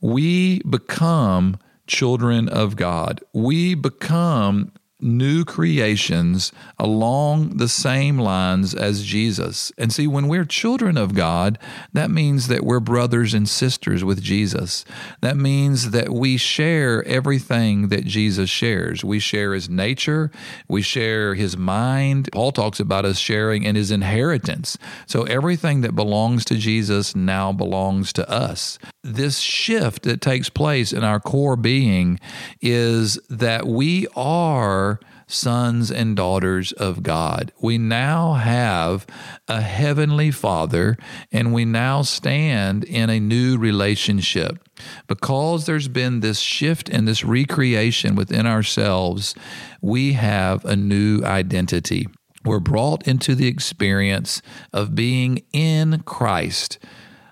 we 0.00 0.60
become 0.60 1.58
children 1.86 2.48
of 2.48 2.76
God. 2.76 3.20
We 3.32 3.74
become 3.74 4.72
new 5.00 5.44
creations 5.44 6.52
along 6.78 7.58
the 7.58 7.68
same 7.68 8.18
lines 8.18 8.74
as 8.74 9.04
Jesus. 9.04 9.70
And 9.76 9.92
see, 9.92 10.06
when 10.06 10.26
we're 10.26 10.46
children 10.46 10.96
of 10.96 11.14
God, 11.14 11.58
that 11.92 12.10
means 12.10 12.48
that 12.48 12.64
we're 12.64 12.80
brothers 12.80 13.34
and 13.34 13.48
sisters 13.48 14.04
with 14.04 14.22
Jesus. 14.22 14.84
That 15.20 15.36
means 15.36 15.90
that 15.90 16.10
we 16.10 16.38
share 16.38 17.04
everything 17.04 17.88
that 17.88 18.06
Jesus 18.06 18.48
shares. 18.48 19.04
We 19.04 19.18
share 19.18 19.52
his 19.52 19.68
nature, 19.68 20.30
we 20.68 20.80
share 20.80 21.34
his 21.34 21.56
mind. 21.56 22.30
Paul 22.32 22.52
talks 22.52 22.80
about 22.80 23.04
us 23.04 23.18
sharing 23.18 23.64
in 23.64 23.76
his 23.76 23.90
inheritance. 23.90 24.78
So 25.06 25.24
everything 25.24 25.82
that 25.82 25.94
belongs 25.94 26.44
to 26.46 26.56
Jesus 26.56 27.14
now 27.14 27.52
belongs 27.52 28.12
to 28.14 28.28
us. 28.30 28.78
This 29.04 29.38
shift 29.38 30.04
that 30.04 30.20
takes 30.20 30.48
place 30.48 30.92
in 30.92 31.04
our 31.04 31.20
core 31.20 31.56
being 31.56 32.18
is 32.60 33.18
that 33.28 33.66
we 33.66 34.06
are 34.16 34.85
sons 35.26 35.90
and 35.90 36.16
daughters 36.16 36.72
of 36.72 37.02
God. 37.02 37.52
We 37.60 37.78
now 37.78 38.34
have 38.34 39.06
a 39.48 39.60
heavenly 39.60 40.30
Father, 40.30 40.96
and 41.32 41.52
we 41.52 41.64
now 41.64 42.02
stand 42.02 42.84
in 42.84 43.10
a 43.10 43.20
new 43.20 43.58
relationship. 43.58 44.58
Because 45.06 45.66
there's 45.66 45.88
been 45.88 46.20
this 46.20 46.38
shift 46.38 46.88
and 46.88 47.08
this 47.08 47.24
recreation 47.24 48.14
within 48.14 48.46
ourselves, 48.46 49.34
we 49.80 50.12
have 50.12 50.64
a 50.64 50.76
new 50.76 51.22
identity. 51.24 52.06
We're 52.44 52.60
brought 52.60 53.08
into 53.08 53.34
the 53.34 53.48
experience 53.48 54.40
of 54.72 54.94
being 54.94 55.42
in 55.52 56.02
Christ. 56.04 56.78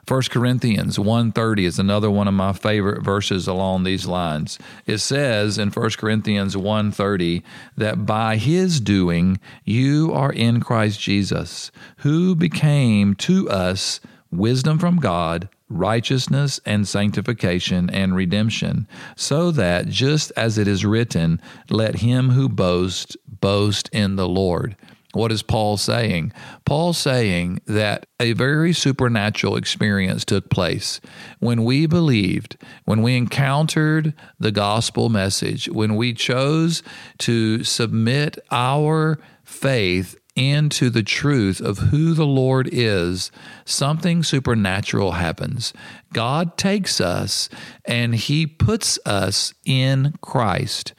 1 0.06 0.22
Corinthians 0.30 0.98
1:30 0.98 1.64
is 1.64 1.78
another 1.78 2.10
one 2.10 2.28
of 2.28 2.34
my 2.34 2.52
favorite 2.52 3.02
verses 3.02 3.48
along 3.48 3.84
these 3.84 4.06
lines. 4.06 4.58
It 4.86 4.98
says 4.98 5.56
in 5.56 5.70
1 5.70 5.96
Corinthians 5.96 6.54
1:30 6.54 7.42
that 7.78 8.04
by 8.04 8.36
his 8.36 8.80
doing 8.80 9.40
you 9.64 10.12
are 10.12 10.32
in 10.32 10.60
Christ 10.60 11.00
Jesus, 11.00 11.70
who 11.98 12.34
became 12.34 13.14
to 13.14 13.48
us 13.48 14.00
wisdom 14.30 14.78
from 14.78 14.96
God, 14.96 15.48
righteousness 15.70 16.60
and 16.66 16.86
sanctification 16.86 17.88
and 17.88 18.14
redemption, 18.14 18.86
so 19.16 19.50
that 19.52 19.88
just 19.88 20.32
as 20.36 20.58
it 20.58 20.68
is 20.68 20.84
written, 20.84 21.40
let 21.70 22.00
him 22.00 22.30
who 22.30 22.50
boasts 22.50 23.16
boast 23.40 23.88
in 23.90 24.16
the 24.16 24.28
Lord. 24.28 24.76
What 25.14 25.32
is 25.32 25.42
Paul 25.42 25.76
saying? 25.76 26.32
Paul's 26.64 26.98
saying 26.98 27.60
that 27.66 28.06
a 28.20 28.32
very 28.32 28.72
supernatural 28.72 29.56
experience 29.56 30.24
took 30.24 30.50
place 30.50 31.00
when 31.38 31.64
we 31.64 31.86
believed, 31.86 32.56
when 32.84 33.02
we 33.02 33.16
encountered 33.16 34.14
the 34.38 34.52
gospel 34.52 35.08
message, 35.08 35.68
when 35.68 35.96
we 35.96 36.12
chose 36.12 36.82
to 37.18 37.64
submit 37.64 38.38
our 38.50 39.18
faith 39.44 40.16
into 40.36 40.90
the 40.90 41.02
truth 41.02 41.60
of 41.60 41.78
who 41.78 42.12
the 42.12 42.26
Lord 42.26 42.68
is, 42.72 43.30
something 43.64 44.22
supernatural 44.22 45.12
happens. 45.12 45.72
God 46.12 46.56
takes 46.56 47.00
us 47.00 47.48
and 47.84 48.14
He 48.14 48.46
puts 48.46 48.98
us 49.06 49.54
in 49.64 50.14
Christ 50.20 50.92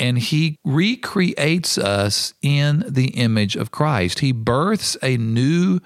and 0.00 0.18
he 0.18 0.58
recreates 0.64 1.78
us 1.78 2.34
in 2.42 2.84
the 2.88 3.08
image 3.08 3.56
of 3.56 3.70
Christ. 3.70 4.20
He 4.20 4.32
births 4.32 4.96
a 5.02 5.16
new 5.16 5.80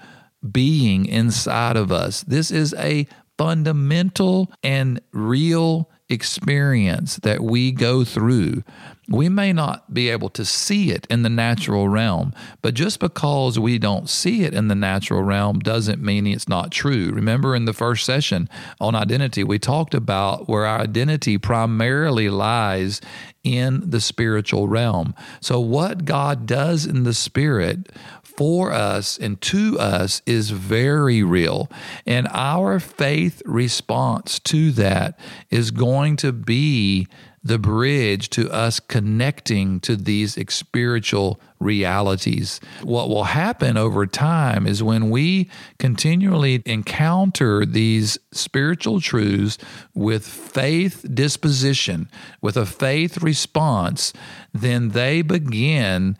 being 0.51 1.05
inside 1.05 1.77
of 1.77 1.91
us. 1.91 2.21
This 2.23 2.51
is 2.51 2.73
a 2.75 3.07
fundamental 3.37 4.51
and 4.63 5.01
real 5.11 5.89
experience 6.09 7.17
that 7.17 7.41
we 7.41 7.71
go 7.71 8.03
through. 8.03 8.63
We 9.09 9.27
may 9.27 9.51
not 9.51 9.93
be 9.93 10.09
able 10.09 10.29
to 10.29 10.45
see 10.45 10.91
it 10.91 11.05
in 11.09 11.23
the 11.23 11.29
natural 11.29 11.89
realm, 11.89 12.33
but 12.61 12.73
just 12.73 12.99
because 12.99 13.59
we 13.59 13.77
don't 13.77 14.09
see 14.09 14.43
it 14.43 14.53
in 14.53 14.69
the 14.69 14.75
natural 14.75 15.23
realm 15.23 15.59
doesn't 15.59 16.01
mean 16.01 16.25
it's 16.25 16.47
not 16.47 16.71
true. 16.71 17.11
Remember 17.11 17.55
in 17.55 17.65
the 17.65 17.73
first 17.73 18.05
session 18.05 18.47
on 18.79 18.95
identity, 18.95 19.43
we 19.43 19.59
talked 19.59 19.93
about 19.93 20.47
where 20.47 20.65
our 20.65 20.79
identity 20.79 21.37
primarily 21.37 22.29
lies 22.29 23.01
in 23.43 23.89
the 23.89 23.99
spiritual 23.99 24.69
realm. 24.69 25.13
So, 25.41 25.59
what 25.59 26.05
God 26.05 26.45
does 26.45 26.85
in 26.85 27.03
the 27.03 27.13
spirit 27.13 27.91
for 28.35 28.71
us 28.71 29.17
and 29.17 29.39
to 29.41 29.77
us 29.79 30.21
is 30.25 30.49
very 30.49 31.23
real. 31.23 31.69
And 32.05 32.27
our 32.31 32.79
faith 32.79 33.41
response 33.45 34.39
to 34.39 34.71
that 34.71 35.19
is 35.49 35.71
going 35.71 36.17
to 36.17 36.31
be 36.31 37.07
the 37.43 37.59
bridge 37.59 38.29
to 38.29 38.49
us 38.51 38.79
connecting 38.79 39.79
to 39.81 39.97
these 39.97 40.37
spiritual 40.49 41.39
realities. 41.59 42.61
What 42.81 43.09
will 43.09 43.25
happen 43.25 43.75
over 43.75 44.05
time 44.05 44.65
is 44.65 44.81
when 44.81 45.09
we 45.09 45.49
continually 45.77 46.63
encounter 46.65 47.65
these 47.65 48.17
spiritual 48.31 49.01
truths 49.01 49.57
with 49.93 50.25
faith 50.25 51.05
disposition, 51.13 52.09
with 52.41 52.55
a 52.55 52.65
faith 52.65 53.21
response, 53.21 54.13
then 54.53 54.89
they 54.89 55.21
begin 55.21 56.17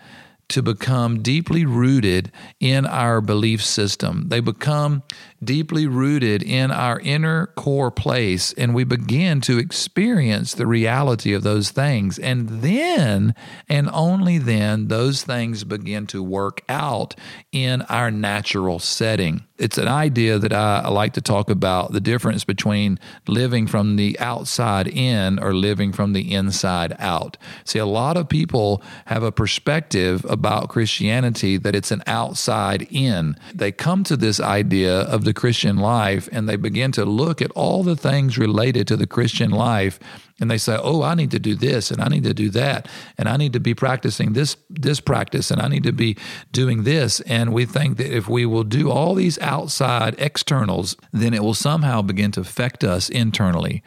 to 0.53 0.61
become 0.61 1.23
deeply 1.23 1.65
rooted 1.65 2.31
in 2.59 2.85
our 2.85 3.21
belief 3.21 3.65
system. 3.65 4.25
They 4.27 4.39
become 4.39 5.01
deeply 5.45 5.87
rooted 5.87 6.43
in 6.43 6.71
our 6.71 6.99
inner 6.99 7.47
core 7.47 7.91
place, 7.91 8.53
and 8.53 8.73
we 8.73 8.83
begin 8.83 9.41
to 9.41 9.57
experience 9.57 10.53
the 10.53 10.67
reality 10.67 11.33
of 11.33 11.43
those 11.43 11.71
things. 11.71 12.17
And 12.19 12.61
then, 12.61 13.35
and 13.69 13.89
only 13.91 14.37
then, 14.37 14.87
those 14.87 15.23
things 15.23 15.63
begin 15.63 16.07
to 16.07 16.23
work 16.23 16.61
out 16.69 17.15
in 17.51 17.81
our 17.83 18.11
natural 18.11 18.79
setting. 18.79 19.43
It's 19.59 19.77
an 19.77 19.87
idea 19.87 20.39
that 20.39 20.51
I, 20.51 20.81
I 20.85 20.89
like 20.89 21.13
to 21.13 21.21
talk 21.21 21.49
about 21.49 21.93
the 21.93 22.01
difference 22.01 22.43
between 22.43 22.99
living 23.27 23.67
from 23.67 23.95
the 23.95 24.19
outside 24.19 24.87
in 24.87 25.39
or 25.39 25.53
living 25.53 25.93
from 25.93 26.13
the 26.13 26.33
inside 26.33 26.95
out. 26.99 27.37
See, 27.63 27.79
a 27.79 27.85
lot 27.85 28.17
of 28.17 28.27
people 28.27 28.81
have 29.05 29.23
a 29.23 29.31
perspective 29.31 30.25
about 30.27 30.69
Christianity 30.69 31.57
that 31.57 31.75
it's 31.75 31.91
an 31.91 32.03
outside 32.07 32.87
in. 32.89 33.37
They 33.53 33.71
come 33.71 34.03
to 34.05 34.17
this 34.17 34.39
idea 34.39 35.01
of 35.01 35.23
the 35.23 35.32
Christian 35.33 35.77
life 35.77 36.29
and 36.31 36.47
they 36.47 36.55
begin 36.55 36.91
to 36.93 37.05
look 37.05 37.41
at 37.41 37.51
all 37.51 37.83
the 37.83 37.95
things 37.95 38.37
related 38.37 38.87
to 38.87 38.97
the 38.97 39.07
Christian 39.07 39.51
life 39.51 39.99
and 40.39 40.49
they 40.49 40.57
say, 40.57 40.77
"Oh, 40.81 41.03
I 41.03 41.15
need 41.15 41.31
to 41.31 41.39
do 41.39 41.55
this 41.55 41.91
and 41.91 42.01
I 42.01 42.07
need 42.07 42.23
to 42.23 42.33
do 42.33 42.49
that 42.51 42.87
and 43.17 43.29
I 43.29 43.37
need 43.37 43.53
to 43.53 43.59
be 43.59 43.73
practicing 43.73 44.33
this 44.33 44.57
this 44.69 44.99
practice 44.99 45.51
and 45.51 45.61
I 45.61 45.67
need 45.67 45.83
to 45.83 45.91
be 45.91 46.17
doing 46.51 46.83
this." 46.83 47.19
And 47.21 47.53
we 47.53 47.65
think 47.65 47.97
that 47.97 48.15
if 48.15 48.27
we 48.27 48.45
will 48.45 48.63
do 48.63 48.91
all 48.91 49.15
these 49.15 49.39
outside 49.39 50.15
externals, 50.17 50.95
then 51.11 51.33
it 51.33 51.43
will 51.43 51.53
somehow 51.53 52.01
begin 52.01 52.31
to 52.31 52.41
affect 52.41 52.83
us 52.83 53.09
internally. 53.09 53.83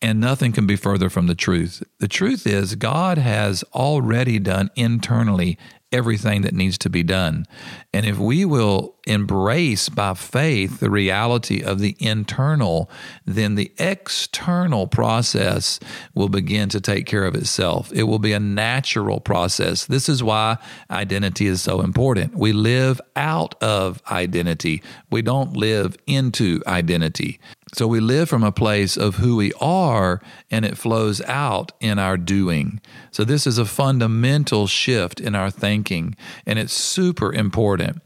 And 0.00 0.20
nothing 0.20 0.50
can 0.50 0.66
be 0.66 0.74
further 0.74 1.08
from 1.08 1.28
the 1.28 1.34
truth. 1.36 1.84
The 2.00 2.08
truth 2.08 2.44
is, 2.44 2.74
God 2.74 3.18
has 3.18 3.62
already 3.72 4.40
done 4.40 4.68
internally 4.74 5.56
everything 5.92 6.42
that 6.42 6.54
needs 6.54 6.78
to 6.78 6.90
be 6.90 7.02
done. 7.02 7.46
And 7.92 8.06
if 8.06 8.18
we 8.18 8.44
will 8.44 8.96
embrace 9.06 9.88
by 9.88 10.14
faith 10.14 10.80
the 10.80 10.90
reality 10.90 11.62
of 11.62 11.80
the 11.80 11.96
internal, 11.98 12.90
then 13.24 13.54
the 13.54 13.72
external 13.78 14.86
process 14.86 15.80
will 16.14 16.28
begin 16.28 16.68
to 16.68 16.80
take 16.80 17.06
care 17.06 17.24
of 17.24 17.34
itself. 17.34 17.92
It 17.92 18.04
will 18.04 18.18
be 18.18 18.32
a 18.32 18.40
natural 18.40 19.20
process. 19.20 19.86
This 19.86 20.08
is 20.08 20.22
why 20.22 20.58
identity 20.90 21.46
is 21.46 21.62
so 21.62 21.80
important. 21.80 22.36
We 22.36 22.52
live 22.52 23.00
out 23.16 23.60
of 23.62 24.02
identity, 24.10 24.82
we 25.10 25.22
don't 25.22 25.56
live 25.56 25.96
into 26.06 26.62
identity. 26.66 27.40
So 27.74 27.86
we 27.86 28.00
live 28.00 28.28
from 28.28 28.44
a 28.44 28.52
place 28.52 28.98
of 28.98 29.16
who 29.16 29.36
we 29.36 29.52
are 29.54 30.20
and 30.50 30.66
it 30.66 30.76
flows 30.76 31.22
out 31.22 31.72
in 31.80 31.98
our 31.98 32.18
doing. 32.18 32.82
So 33.10 33.24
this 33.24 33.46
is 33.46 33.56
a 33.56 33.64
fundamental 33.64 34.66
shift 34.66 35.20
in 35.20 35.34
our 35.34 35.50
thinking 35.50 36.14
and 36.44 36.58
it's 36.58 36.74
super 36.74 37.32
important. 37.32 38.02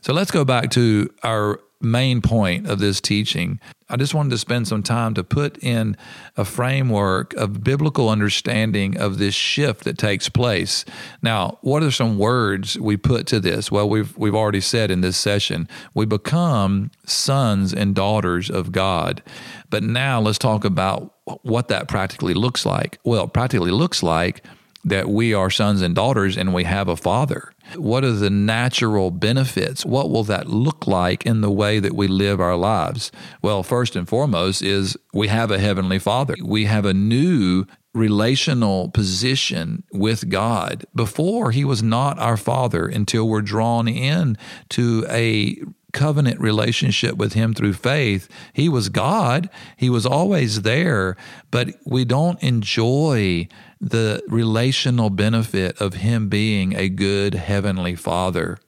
So 0.00 0.12
let's 0.12 0.30
go 0.30 0.44
back 0.44 0.70
to 0.70 1.12
our 1.22 1.60
main 1.80 2.20
point 2.20 2.66
of 2.66 2.78
this 2.78 3.00
teaching. 3.00 3.60
I 3.88 3.96
just 3.96 4.14
wanted 4.14 4.30
to 4.30 4.38
spend 4.38 4.66
some 4.68 4.82
time 4.82 5.14
to 5.14 5.24
put 5.24 5.62
in 5.62 5.96
a 6.36 6.44
framework 6.44 7.34
of 7.34 7.62
biblical 7.62 8.08
understanding 8.08 8.98
of 8.98 9.18
this 9.18 9.34
shift 9.34 9.84
that 9.84 9.96
takes 9.96 10.28
place. 10.28 10.84
Now, 11.22 11.58
what 11.62 11.82
are 11.82 11.90
some 11.90 12.18
words 12.18 12.78
we 12.78 12.96
put 12.96 13.26
to 13.28 13.40
this? 13.40 13.70
Well, 13.70 13.88
we've 13.88 14.16
we've 14.18 14.34
already 14.34 14.60
said 14.60 14.90
in 14.90 15.00
this 15.00 15.16
session, 15.16 15.68
we 15.94 16.04
become 16.04 16.90
sons 17.06 17.72
and 17.72 17.94
daughters 17.94 18.50
of 18.50 18.72
God. 18.72 19.22
But 19.70 19.82
now 19.82 20.20
let's 20.20 20.38
talk 20.38 20.64
about 20.64 21.14
what 21.42 21.68
that 21.68 21.88
practically 21.88 22.34
looks 22.34 22.66
like. 22.66 22.98
Well, 23.04 23.28
practically 23.28 23.70
looks 23.70 24.02
like 24.02 24.44
that 24.84 25.08
we 25.08 25.34
are 25.34 25.50
sons 25.50 25.82
and 25.82 25.94
daughters 25.94 26.36
and 26.36 26.54
we 26.54 26.64
have 26.64 26.88
a 26.88 26.96
father. 26.96 27.52
What 27.76 28.04
are 28.04 28.12
the 28.12 28.30
natural 28.30 29.10
benefits? 29.10 29.84
What 29.84 30.10
will 30.10 30.24
that 30.24 30.48
look 30.48 30.86
like 30.86 31.26
in 31.26 31.40
the 31.40 31.50
way 31.50 31.80
that 31.80 31.94
we 31.94 32.08
live 32.08 32.40
our 32.40 32.56
lives? 32.56 33.12
Well, 33.42 33.62
first 33.62 33.96
and 33.96 34.08
foremost 34.08 34.62
is 34.62 34.96
we 35.12 35.28
have 35.28 35.50
a 35.50 35.58
heavenly 35.58 35.98
father. 35.98 36.34
We 36.42 36.64
have 36.64 36.84
a 36.84 36.94
new 36.94 37.66
relational 37.94 38.90
position 38.90 39.82
with 39.92 40.28
God. 40.28 40.84
Before, 40.94 41.50
he 41.50 41.64
was 41.64 41.82
not 41.82 42.18
our 42.18 42.36
father 42.36 42.86
until 42.86 43.28
we're 43.28 43.42
drawn 43.42 43.88
in 43.88 44.38
to 44.70 45.04
a 45.08 45.56
covenant 45.92 46.38
relationship 46.38 47.16
with 47.16 47.32
him 47.32 47.54
through 47.54 47.72
faith. 47.72 48.28
He 48.52 48.68
was 48.68 48.88
God. 48.88 49.48
He 49.76 49.88
was 49.88 50.04
always 50.04 50.62
there, 50.62 51.16
but 51.50 51.70
we 51.86 52.04
don't 52.04 52.40
enjoy 52.42 53.48
the 53.80 54.22
relational 54.28 55.10
benefit 55.10 55.80
of 55.80 55.94
him 55.94 56.28
being 56.28 56.74
a 56.74 56.88
good 56.88 57.34
heavenly 57.34 57.94
father. 57.94 58.58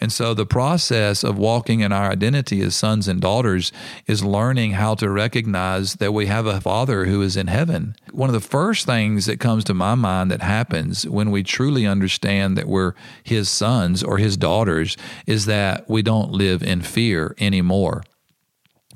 And 0.00 0.12
so 0.12 0.34
the 0.34 0.46
process 0.46 1.22
of 1.22 1.36
walking 1.36 1.80
in 1.80 1.92
our 1.92 2.10
identity 2.10 2.62
as 2.62 2.76
sons 2.76 3.08
and 3.08 3.20
daughters 3.20 3.72
is 4.06 4.24
learning 4.24 4.72
how 4.72 4.94
to 4.96 5.10
recognize 5.10 5.94
that 5.94 6.12
we 6.12 6.26
have 6.26 6.46
a 6.46 6.60
father 6.60 7.04
who 7.04 7.22
is 7.22 7.36
in 7.36 7.48
heaven. 7.48 7.96
One 8.10 8.28
of 8.28 8.34
the 8.34 8.40
first 8.40 8.86
things 8.86 9.26
that 9.26 9.40
comes 9.40 9.64
to 9.64 9.74
my 9.74 9.94
mind 9.94 10.30
that 10.30 10.42
happens 10.42 11.06
when 11.06 11.30
we 11.30 11.42
truly 11.42 11.86
understand 11.86 12.56
that 12.56 12.68
we're 12.68 12.94
his 13.22 13.48
sons 13.48 14.02
or 14.02 14.18
his 14.18 14.36
daughters 14.36 14.96
is 15.26 15.46
that 15.46 15.88
we 15.88 16.02
don't 16.02 16.32
live 16.32 16.62
in 16.62 16.82
fear 16.82 17.34
anymore. 17.38 18.02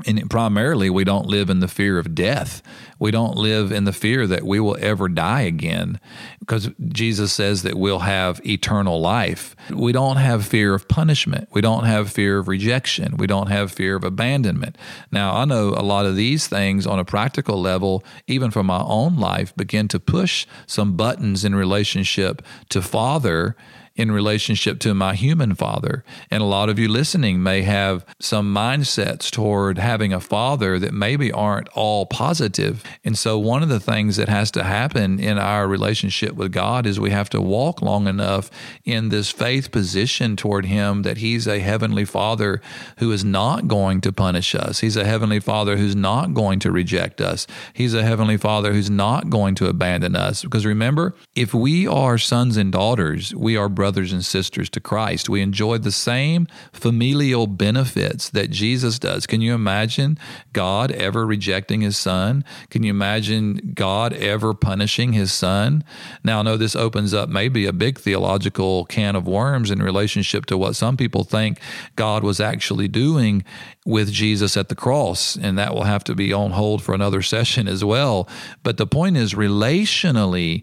And 0.07 0.31
primarily, 0.31 0.89
we 0.89 1.05
don't 1.05 1.27
live 1.27 1.51
in 1.51 1.61
the 1.61 1.69
fear 1.69 1.99
of 1.99 2.15
death. 2.15 2.63
We 2.99 3.11
don't 3.11 3.37
live 3.37 3.71
in 3.71 3.85
the 3.85 3.93
fear 3.93 4.27
that 4.27 4.43
we 4.43 4.59
will 4.59 4.79
ever 4.81 5.07
die 5.07 5.43
again 5.43 6.01
because 6.41 6.71
Jesus 6.89 7.31
says 7.31 7.63
that 7.63 7.75
we'll 7.75 7.99
have 7.99 8.41
eternal 8.47 9.03
life. 9.03 9.55
We 9.71 9.93
don't 9.93 10.17
have 10.17 10.47
fear 10.47 10.73
of 10.73 10.89
punishment. 10.89 11.49
We 11.53 11.61
don't 11.61 11.85
have 11.85 12.11
fear 12.11 12.39
of 12.39 12.49
rejection. 12.49 13.19
We 13.19 13.27
don't 13.27 13.49
have 13.49 13.71
fear 13.71 13.95
of 13.95 14.03
abandonment. 14.03 14.79
Now, 15.11 15.37
I 15.37 15.45
know 15.45 15.69
a 15.69 15.85
lot 15.85 16.07
of 16.07 16.17
these 16.17 16.47
things 16.47 16.87
on 16.87 16.99
a 16.99 17.05
practical 17.05 17.61
level, 17.61 18.03
even 18.27 18.51
for 18.51 18.65
my 18.65 18.81
own 18.81 19.19
life, 19.19 19.55
begin 19.57 19.89
to 19.89 20.01
push 20.01 20.47
some 20.67 20.97
buttons 20.97 21.45
in 21.45 21.55
relationship 21.55 22.41
to 22.71 22.81
Father 22.81 23.57
in 23.95 24.11
relationship 24.11 24.79
to 24.81 24.95
my 24.95 25.15
human 25.15 25.55
father. 25.55 26.05
And 26.31 26.43
a 26.43 26.47
lot 26.47 26.69
of 26.69 26.79
you 26.79 26.89
listening 26.89 27.43
may 27.43 27.63
have 27.63 28.05
some 28.19 28.53
mindsets 28.55 29.31
toward 29.31 29.79
having 29.79 30.13
a 30.13 30.21
father 30.21 30.79
that 30.79 30.95
maybe 30.95 31.31
aren't 31.31 31.69
all 31.71 32.07
positive. 32.07 32.83
And 33.05 33.17
so, 33.17 33.39
one 33.39 33.63
of 33.63 33.69
the 33.69 33.81
things 33.81 34.17
that 34.17 34.29
has 34.29 34.51
to 34.53 34.63
happen 34.63 35.21
in 35.21 35.39
our 35.39 35.69
relationship 35.69 36.35
with 36.35 36.53
God 36.53 36.87
is 36.87 36.99
we 36.99 37.11
have 37.11 37.31
to 37.31 37.41
walk 37.41 37.83
long 37.83 38.07
enough 38.07 38.51
in 38.85 39.11
this 39.11 39.31
faith 39.31 39.71
position 39.71 40.37
toward 40.37 40.67
Him 40.67 41.03
that 41.03 41.19
He's 41.19 41.47
a 41.47 41.61
heavenly 41.61 42.05
father 42.05 42.61
who 42.99 43.13
is 43.13 43.25
not 43.25 43.69
going 43.69 44.01
to 44.03 44.13
punish 44.13 44.55
us. 44.55 44.81
He's 44.81 44.97
a 44.97 45.05
heavenly 45.05 45.41
father 45.41 45.77
who's 45.77 45.97
not 45.97 46.35
going 46.35 46.59
to 46.61 46.73
reject 46.73 47.21
us. 47.21 47.47
He's 47.73 47.95
a 47.95 48.03
heavenly 48.03 48.37
father 48.37 48.73
who's 48.73 48.91
not 48.91 49.31
going 49.31 49.55
to 49.57 49.67
abandon 49.67 50.17
us. 50.17 50.43
Because 50.43 50.67
remember, 50.67 51.15
if 51.35 51.53
we 51.53 51.87
are 51.87 52.19
sons 52.19 52.57
and 52.57 52.73
daughters, 52.73 53.35
we 53.35 53.57
are 53.57 53.69
brothers 53.69 53.92
and 53.97 54.25
sisters 54.25 54.71
to 54.71 54.81
Christ. 54.81 55.29
We 55.29 55.43
enjoy 55.43 55.79
the 55.79 55.93
same 55.93 56.47
familial 56.73 57.47
benefits 57.47 58.31
that 58.31 58.51
Jesus 58.51 58.99
does. 58.99 59.27
Can 59.27 59.41
you 59.41 59.55
imagine 59.55 60.19
God 60.53 60.91
ever 60.93 61.27
rejecting 61.27 61.83
his 61.83 61.97
son? 61.97 62.45
Can 62.71 62.83
you 62.83 62.91
imagine 62.91 63.73
God 63.75 64.13
ever 64.15 64.55
punishing 64.55 65.13
his 65.13 65.33
son? 65.33 65.85
Now, 66.25 66.41
I 66.41 66.43
know 66.43 66.57
this 66.57 66.75
opens 66.75 67.13
up 67.13 67.29
maybe 67.29 67.67
a 67.67 67.73
big 67.73 67.99
theological 67.99 68.87
can 68.87 69.15
of 69.15 69.27
worms 69.27 69.71
in 69.71 69.83
relationship 69.83 70.47
to 70.47 70.59
what 70.59 70.77
some 70.77 70.97
people 70.97 71.25
think 71.25 71.59
God 71.97 72.25
was 72.25 72.41
actually 72.41 72.89
doing 72.89 73.45
with 73.85 74.13
Jesus 74.13 74.57
at 74.57 74.69
the 74.69 74.75
cross, 74.75 75.37
and 75.37 75.59
that 75.59 75.75
will 75.75 75.85
have 75.85 76.05
to 76.05 76.15
be 76.15 76.33
on 76.33 76.53
hold 76.53 76.83
for 76.83 76.95
another 76.95 77.23
session 77.33 77.69
as 77.69 77.85
well. 77.85 78.29
But 78.63 78.77
the 78.77 78.87
point 78.87 79.17
is, 79.17 79.35
relationally, 79.35 80.63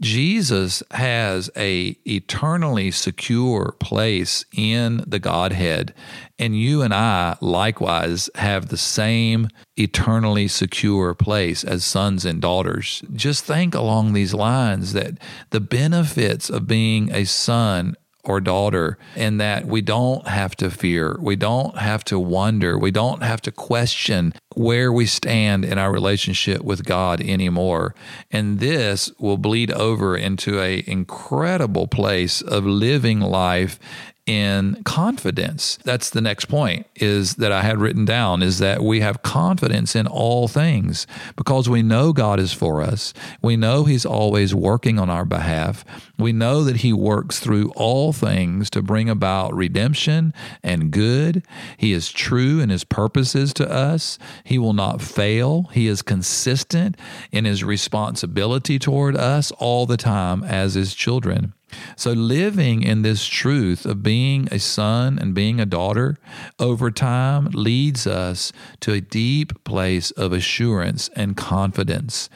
Jesus 0.00 0.82
has 0.92 1.50
a 1.56 1.96
eternally 2.06 2.90
secure 2.90 3.74
place 3.78 4.44
in 4.56 5.04
the 5.06 5.18
Godhead 5.18 5.94
and 6.40 6.58
you 6.58 6.80
and 6.80 6.94
I 6.94 7.36
likewise 7.42 8.30
have 8.36 8.68
the 8.68 8.78
same 8.78 9.48
eternally 9.76 10.48
secure 10.48 11.12
place 11.14 11.62
as 11.62 11.84
sons 11.84 12.24
and 12.24 12.40
daughters. 12.40 13.02
Just 13.12 13.44
think 13.44 13.74
along 13.74 14.14
these 14.14 14.32
lines 14.32 14.94
that 14.94 15.18
the 15.50 15.60
benefits 15.60 16.48
of 16.48 16.66
being 16.66 17.12
a 17.12 17.24
son 17.26 17.94
or 18.22 18.40
daughter, 18.40 18.98
and 19.16 19.40
that 19.40 19.66
we 19.66 19.80
don't 19.80 20.26
have 20.26 20.54
to 20.56 20.70
fear, 20.70 21.16
we 21.20 21.36
don't 21.36 21.78
have 21.78 22.04
to 22.04 22.18
wonder, 22.18 22.78
we 22.78 22.90
don't 22.90 23.22
have 23.22 23.40
to 23.42 23.52
question 23.52 24.34
where 24.54 24.92
we 24.92 25.06
stand 25.06 25.64
in 25.64 25.78
our 25.78 25.92
relationship 25.92 26.62
with 26.62 26.84
God 26.84 27.20
anymore. 27.20 27.94
And 28.30 28.58
this 28.58 29.10
will 29.18 29.38
bleed 29.38 29.70
over 29.70 30.16
into 30.16 30.60
a 30.60 30.84
incredible 30.86 31.86
place 31.86 32.42
of 32.42 32.66
living 32.66 33.20
life 33.20 33.78
in 34.26 34.82
confidence. 34.84 35.78
That's 35.84 36.10
the 36.10 36.20
next 36.20 36.46
point 36.46 36.86
is 36.96 37.34
that 37.36 37.52
I 37.52 37.62
had 37.62 37.78
written 37.78 38.04
down 38.04 38.42
is 38.42 38.58
that 38.58 38.82
we 38.82 39.00
have 39.00 39.22
confidence 39.22 39.96
in 39.96 40.06
all 40.06 40.46
things 40.46 41.06
because 41.36 41.68
we 41.68 41.82
know 41.82 42.12
God 42.12 42.38
is 42.38 42.52
for 42.52 42.82
us. 42.82 43.12
We 43.42 43.56
know 43.56 43.84
he's 43.84 44.06
always 44.06 44.54
working 44.54 44.98
on 44.98 45.10
our 45.10 45.24
behalf. 45.24 45.84
We 46.18 46.32
know 46.32 46.62
that 46.64 46.76
he 46.76 46.92
works 46.92 47.40
through 47.40 47.72
all 47.74 48.12
things 48.12 48.70
to 48.70 48.82
bring 48.82 49.08
about 49.08 49.54
redemption 49.54 50.32
and 50.62 50.90
good. 50.90 51.44
He 51.76 51.92
is 51.92 52.12
true 52.12 52.60
in 52.60 52.68
his 52.68 52.84
purposes 52.84 53.52
to 53.54 53.70
us. 53.70 54.18
He 54.44 54.58
will 54.58 54.74
not 54.74 55.00
fail. 55.00 55.64
He 55.72 55.86
is 55.86 56.02
consistent 56.02 56.96
in 57.32 57.44
his 57.46 57.64
responsibility 57.64 58.78
toward 58.78 59.16
us 59.16 59.50
all 59.52 59.86
the 59.86 59.96
time 59.96 60.44
as 60.44 60.74
his 60.74 60.94
children. 60.94 61.54
So, 61.96 62.12
living 62.12 62.82
in 62.82 63.02
this 63.02 63.26
truth 63.26 63.84
of 63.84 64.02
being 64.02 64.48
a 64.50 64.58
son 64.58 65.18
and 65.18 65.34
being 65.34 65.60
a 65.60 65.66
daughter 65.66 66.18
over 66.58 66.90
time 66.90 67.46
leads 67.52 68.06
us 68.06 68.52
to 68.80 68.92
a 68.92 69.00
deep 69.00 69.64
place 69.64 70.10
of 70.12 70.32
assurance 70.32 71.10
and 71.16 71.36
confidence. 71.36 72.28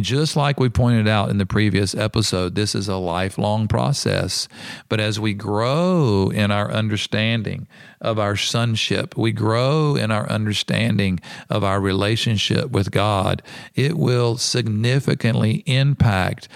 Just 0.00 0.36
like 0.36 0.60
we 0.60 0.68
pointed 0.68 1.08
out 1.08 1.28
in 1.28 1.38
the 1.38 1.46
previous 1.46 1.94
episode, 1.94 2.54
this 2.54 2.74
is 2.74 2.86
a 2.86 2.96
lifelong 2.96 3.66
process. 3.66 4.46
But 4.88 5.00
as 5.00 5.18
we 5.18 5.34
grow 5.34 6.30
in 6.32 6.52
our 6.52 6.70
understanding 6.70 7.66
of 8.00 8.18
our 8.18 8.36
sonship, 8.36 9.16
we 9.16 9.32
grow 9.32 9.96
in 9.96 10.12
our 10.12 10.28
understanding 10.28 11.18
of 11.50 11.64
our 11.64 11.80
relationship 11.80 12.70
with 12.70 12.92
God, 12.92 13.42
it 13.74 13.96
will 13.98 14.36
significantly 14.36 15.64
impact 15.66 16.48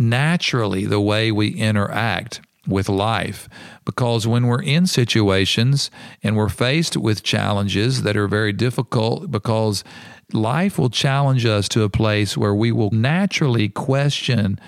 naturally 0.00 0.86
the 0.86 1.00
way 1.00 1.30
we 1.30 1.48
interact 1.48 2.40
with 2.66 2.88
life. 2.88 3.48
Because 3.84 4.26
when 4.26 4.46
we're 4.46 4.62
in 4.62 4.86
situations 4.86 5.90
and 6.22 6.36
we're 6.36 6.48
faced 6.48 6.96
with 6.96 7.22
challenges 7.22 8.02
that 8.02 8.16
are 8.16 8.28
very 8.28 8.52
difficult, 8.52 9.30
because 9.30 9.84
life 10.32 10.78
will 10.78 10.90
challenge 10.90 11.44
us 11.44 11.68
to 11.68 11.82
a 11.82 11.90
place 11.90 12.36
where 12.36 12.54
we 12.54 12.72
will 12.72 12.90
naturally 12.90 13.68
question 13.68 14.58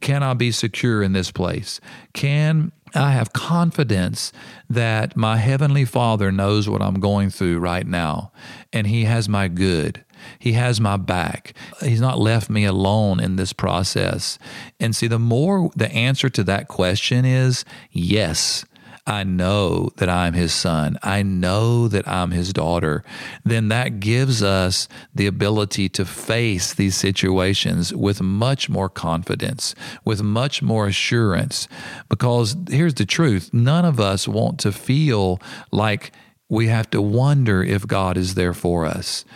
can 0.00 0.22
I 0.22 0.34
be 0.34 0.52
secure 0.52 1.02
in 1.02 1.12
this 1.12 1.30
place? 1.30 1.80
Can 2.12 2.72
I 2.94 3.12
have 3.12 3.32
confidence 3.32 4.32
that 4.68 5.16
my 5.16 5.38
Heavenly 5.38 5.86
Father 5.86 6.30
knows 6.30 6.68
what 6.68 6.82
I'm 6.82 7.00
going 7.00 7.30
through 7.30 7.58
right 7.58 7.86
now 7.86 8.30
and 8.70 8.86
He 8.86 9.04
has 9.04 9.30
my 9.30 9.48
good? 9.48 10.04
He 10.38 10.52
has 10.52 10.80
my 10.80 10.96
back. 10.96 11.54
He's 11.80 12.00
not 12.00 12.18
left 12.18 12.50
me 12.50 12.64
alone 12.64 13.20
in 13.20 13.36
this 13.36 13.52
process. 13.52 14.38
And 14.80 14.94
see, 14.94 15.06
the 15.06 15.18
more 15.18 15.70
the 15.76 15.90
answer 15.92 16.28
to 16.30 16.44
that 16.44 16.68
question 16.68 17.24
is 17.24 17.64
yes. 17.90 18.64
I 19.06 19.22
know 19.22 19.90
that 19.96 20.08
I'm 20.08 20.32
his 20.32 20.54
son. 20.54 20.98
I 21.02 21.22
know 21.22 21.88
that 21.88 22.08
I'm 22.08 22.30
his 22.30 22.54
daughter. 22.54 23.04
Then 23.44 23.68
that 23.68 24.00
gives 24.00 24.42
us 24.42 24.88
the 25.14 25.26
ability 25.26 25.90
to 25.90 26.06
face 26.06 26.72
these 26.72 26.96
situations 26.96 27.92
with 27.92 28.22
much 28.22 28.70
more 28.70 28.88
confidence, 28.88 29.74
with 30.06 30.22
much 30.22 30.62
more 30.62 30.86
assurance. 30.86 31.68
Because 32.08 32.56
here's 32.70 32.94
the 32.94 33.04
truth 33.04 33.52
none 33.52 33.84
of 33.84 34.00
us 34.00 34.26
want 34.26 34.58
to 34.60 34.72
feel 34.72 35.38
like 35.70 36.12
we 36.48 36.68
have 36.68 36.88
to 36.90 37.02
wonder 37.02 37.62
if 37.62 37.86
God 37.86 38.16
is 38.16 38.34
there 38.34 38.54
for 38.54 38.86
us. 38.86 39.26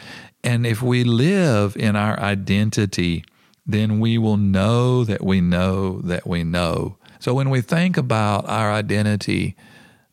And 0.45 0.67
if 0.67 0.83
we 0.83 1.05
live 1.05 1.77
in 1.77 1.97
our 1.97 2.19
identity, 2.21 3.25
then 3.67 4.01
we 4.01 4.19
will 4.19 4.37
know 4.37 5.05
that 5.05 5.23
we 5.23 5.41
know 5.41 6.01
that 6.03 6.27
we 6.27 6.45
know. 6.45 6.97
So 7.19 7.35
when 7.35 7.51
we 7.51 7.61
think 7.61 7.97
about 7.97 8.49
our 8.49 8.73
identity, 8.73 9.57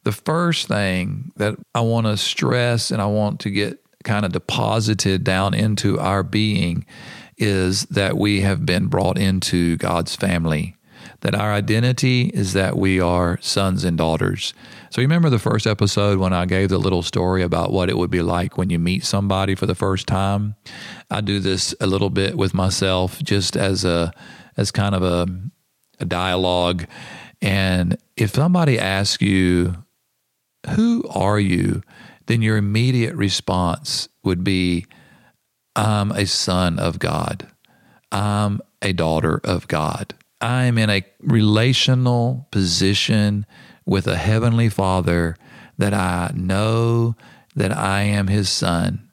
the 0.04 0.12
first 0.12 0.68
thing 0.68 1.32
that 1.38 1.56
I 1.74 1.82
want 1.82 2.08
to 2.08 2.18
stress 2.18 2.92
and 2.92 3.02
I 3.02 3.06
want 3.06 3.40
to 3.42 3.50
get 3.50 3.80
kind 4.04 4.26
of 4.26 4.34
deposited 4.34 5.24
down 5.24 5.54
into 5.54 6.00
our 6.00 6.24
being 6.24 6.86
is 7.38 7.84
that 7.84 8.18
we 8.18 8.42
have 8.42 8.66
been 8.66 8.88
brought 8.88 9.18
into 9.18 9.78
God's 9.78 10.16
family 10.16 10.76
that 11.22 11.36
our 11.36 11.54
identity 11.54 12.30
is 12.36 12.54
that 12.54 12.78
we 12.78 13.00
are 13.00 13.40
sons 13.42 13.84
and 13.84 13.98
daughters. 13.98 14.54
So, 14.96 15.02
you 15.02 15.08
remember 15.10 15.30
the 15.30 15.40
first 15.40 15.68
episode 15.68 16.20
when 16.20 16.32
I 16.32 16.46
gave 16.46 16.70
the 16.70 16.78
little 16.78 17.04
story 17.04 17.44
about 17.44 17.74
what 17.74 17.90
it 17.90 17.98
would 17.98 18.10
be 18.10 18.22
like 18.22 18.58
when 18.58 18.70
you 18.70 18.80
meet 18.80 19.04
somebody 19.04 19.54
for 19.54 19.66
the 19.66 19.76
first 19.76 20.08
time? 20.08 20.56
I 21.12 21.20
do 21.20 21.42
this 21.42 21.76
a 21.82 21.86
little 21.86 22.10
bit 22.10 22.38
with 22.38 22.54
myself 22.54 23.22
just 23.22 23.58
as 23.58 23.84
a 23.84 24.14
as 24.56 24.72
kind 24.72 24.96
of 24.96 25.04
a, 25.04 25.28
a 26.00 26.06
dialogue. 26.06 26.86
And 27.42 27.98
if 28.16 28.36
somebody 28.36 28.80
asks 28.80 29.22
you, 29.22 29.84
Who 30.76 31.04
are 31.10 31.42
you? 31.42 31.82
then 32.28 32.42
your 32.42 32.56
immediate 32.56 33.16
response 33.16 34.08
would 34.24 34.46
be, 34.46 34.86
I'm 35.76 36.12
a 36.12 36.26
son 36.26 36.80
of 36.80 37.00
God. 37.00 37.46
I'm 38.14 38.62
a 38.82 38.94
daughter 38.94 39.42
of 39.44 39.68
God. 39.68 40.14
I'm 40.40 40.78
in 40.78 40.90
a 40.90 41.04
relational 41.20 42.48
position 42.50 43.46
with 43.86 44.08
a 44.08 44.18
heavenly 44.18 44.70
Father 44.70 45.36
that 45.78 45.94
I 45.94 46.32
know 46.36 47.16
that 47.56 47.76
I 47.76 48.02
am 48.02 48.28
his 48.28 48.50
son. 48.50 49.10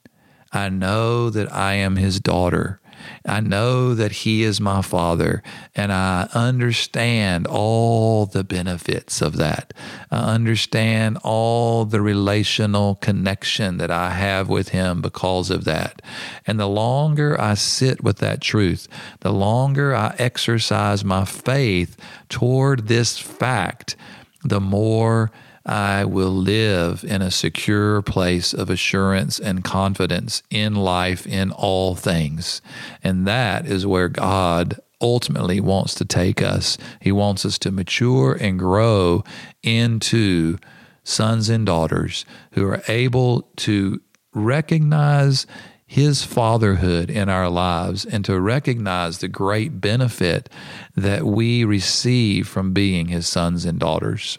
I 0.52 0.68
know 0.68 1.30
that 1.30 1.52
I 1.52 1.74
am 1.74 1.96
his 1.96 2.20
daughter. 2.20 2.80
I 3.26 3.40
know 3.40 3.94
that 3.94 4.12
He 4.12 4.42
is 4.42 4.60
my 4.60 4.82
Father, 4.82 5.42
and 5.74 5.92
I 5.92 6.28
understand 6.34 7.46
all 7.46 8.26
the 8.26 8.44
benefits 8.44 9.20
of 9.20 9.36
that. 9.36 9.72
I 10.10 10.34
understand 10.34 11.18
all 11.22 11.84
the 11.84 12.00
relational 12.00 12.96
connection 12.96 13.78
that 13.78 13.90
I 13.90 14.10
have 14.10 14.48
with 14.48 14.70
Him 14.70 15.00
because 15.00 15.50
of 15.50 15.64
that. 15.64 16.02
And 16.46 16.58
the 16.58 16.68
longer 16.68 17.40
I 17.40 17.54
sit 17.54 18.02
with 18.02 18.18
that 18.18 18.40
truth, 18.40 18.88
the 19.20 19.32
longer 19.32 19.94
I 19.94 20.14
exercise 20.18 21.04
my 21.04 21.24
faith 21.24 21.96
toward 22.28 22.88
this 22.88 23.18
fact, 23.18 23.96
the 24.44 24.60
more 24.60 25.30
I 25.64 26.04
will 26.04 26.32
live 26.32 27.04
in 27.04 27.22
a 27.22 27.30
secure 27.30 28.02
place 28.02 28.52
of 28.52 28.68
assurance 28.68 29.38
and 29.38 29.62
confidence 29.62 30.42
in 30.50 30.74
life 30.74 31.26
in 31.26 31.52
all 31.52 31.94
things. 31.94 32.60
And 33.02 33.26
that 33.26 33.66
is 33.66 33.86
where 33.86 34.08
God 34.08 34.80
ultimately 35.00 35.60
wants 35.60 35.94
to 35.96 36.04
take 36.04 36.42
us. 36.42 36.78
He 37.00 37.12
wants 37.12 37.44
us 37.44 37.58
to 37.58 37.70
mature 37.70 38.36
and 38.40 38.58
grow 38.58 39.24
into 39.62 40.58
sons 41.04 41.48
and 41.48 41.66
daughters 41.66 42.24
who 42.52 42.64
are 42.66 42.82
able 42.88 43.42
to 43.56 44.00
recognize 44.34 45.46
his 45.92 46.24
fatherhood 46.24 47.10
in 47.10 47.28
our 47.28 47.50
lives 47.50 48.06
and 48.06 48.24
to 48.24 48.40
recognize 48.40 49.18
the 49.18 49.28
great 49.28 49.78
benefit 49.78 50.48
that 50.96 51.22
we 51.22 51.64
receive 51.64 52.48
from 52.48 52.72
being 52.72 53.08
his 53.08 53.26
sons 53.26 53.66
and 53.66 53.78
daughters. 53.78 54.38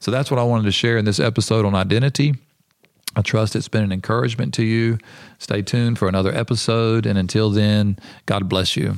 So 0.00 0.10
that's 0.10 0.28
what 0.28 0.40
I 0.40 0.42
wanted 0.42 0.64
to 0.64 0.72
share 0.72 0.98
in 0.98 1.04
this 1.04 1.20
episode 1.20 1.64
on 1.64 1.76
identity. 1.76 2.34
I 3.14 3.22
trust 3.22 3.54
it's 3.54 3.68
been 3.68 3.84
an 3.84 3.92
encouragement 3.92 4.52
to 4.54 4.64
you. 4.64 4.98
Stay 5.38 5.62
tuned 5.62 6.00
for 6.00 6.08
another 6.08 6.34
episode. 6.34 7.06
And 7.06 7.16
until 7.16 7.50
then, 7.50 7.96
God 8.26 8.48
bless 8.48 8.76
you. 8.76 8.96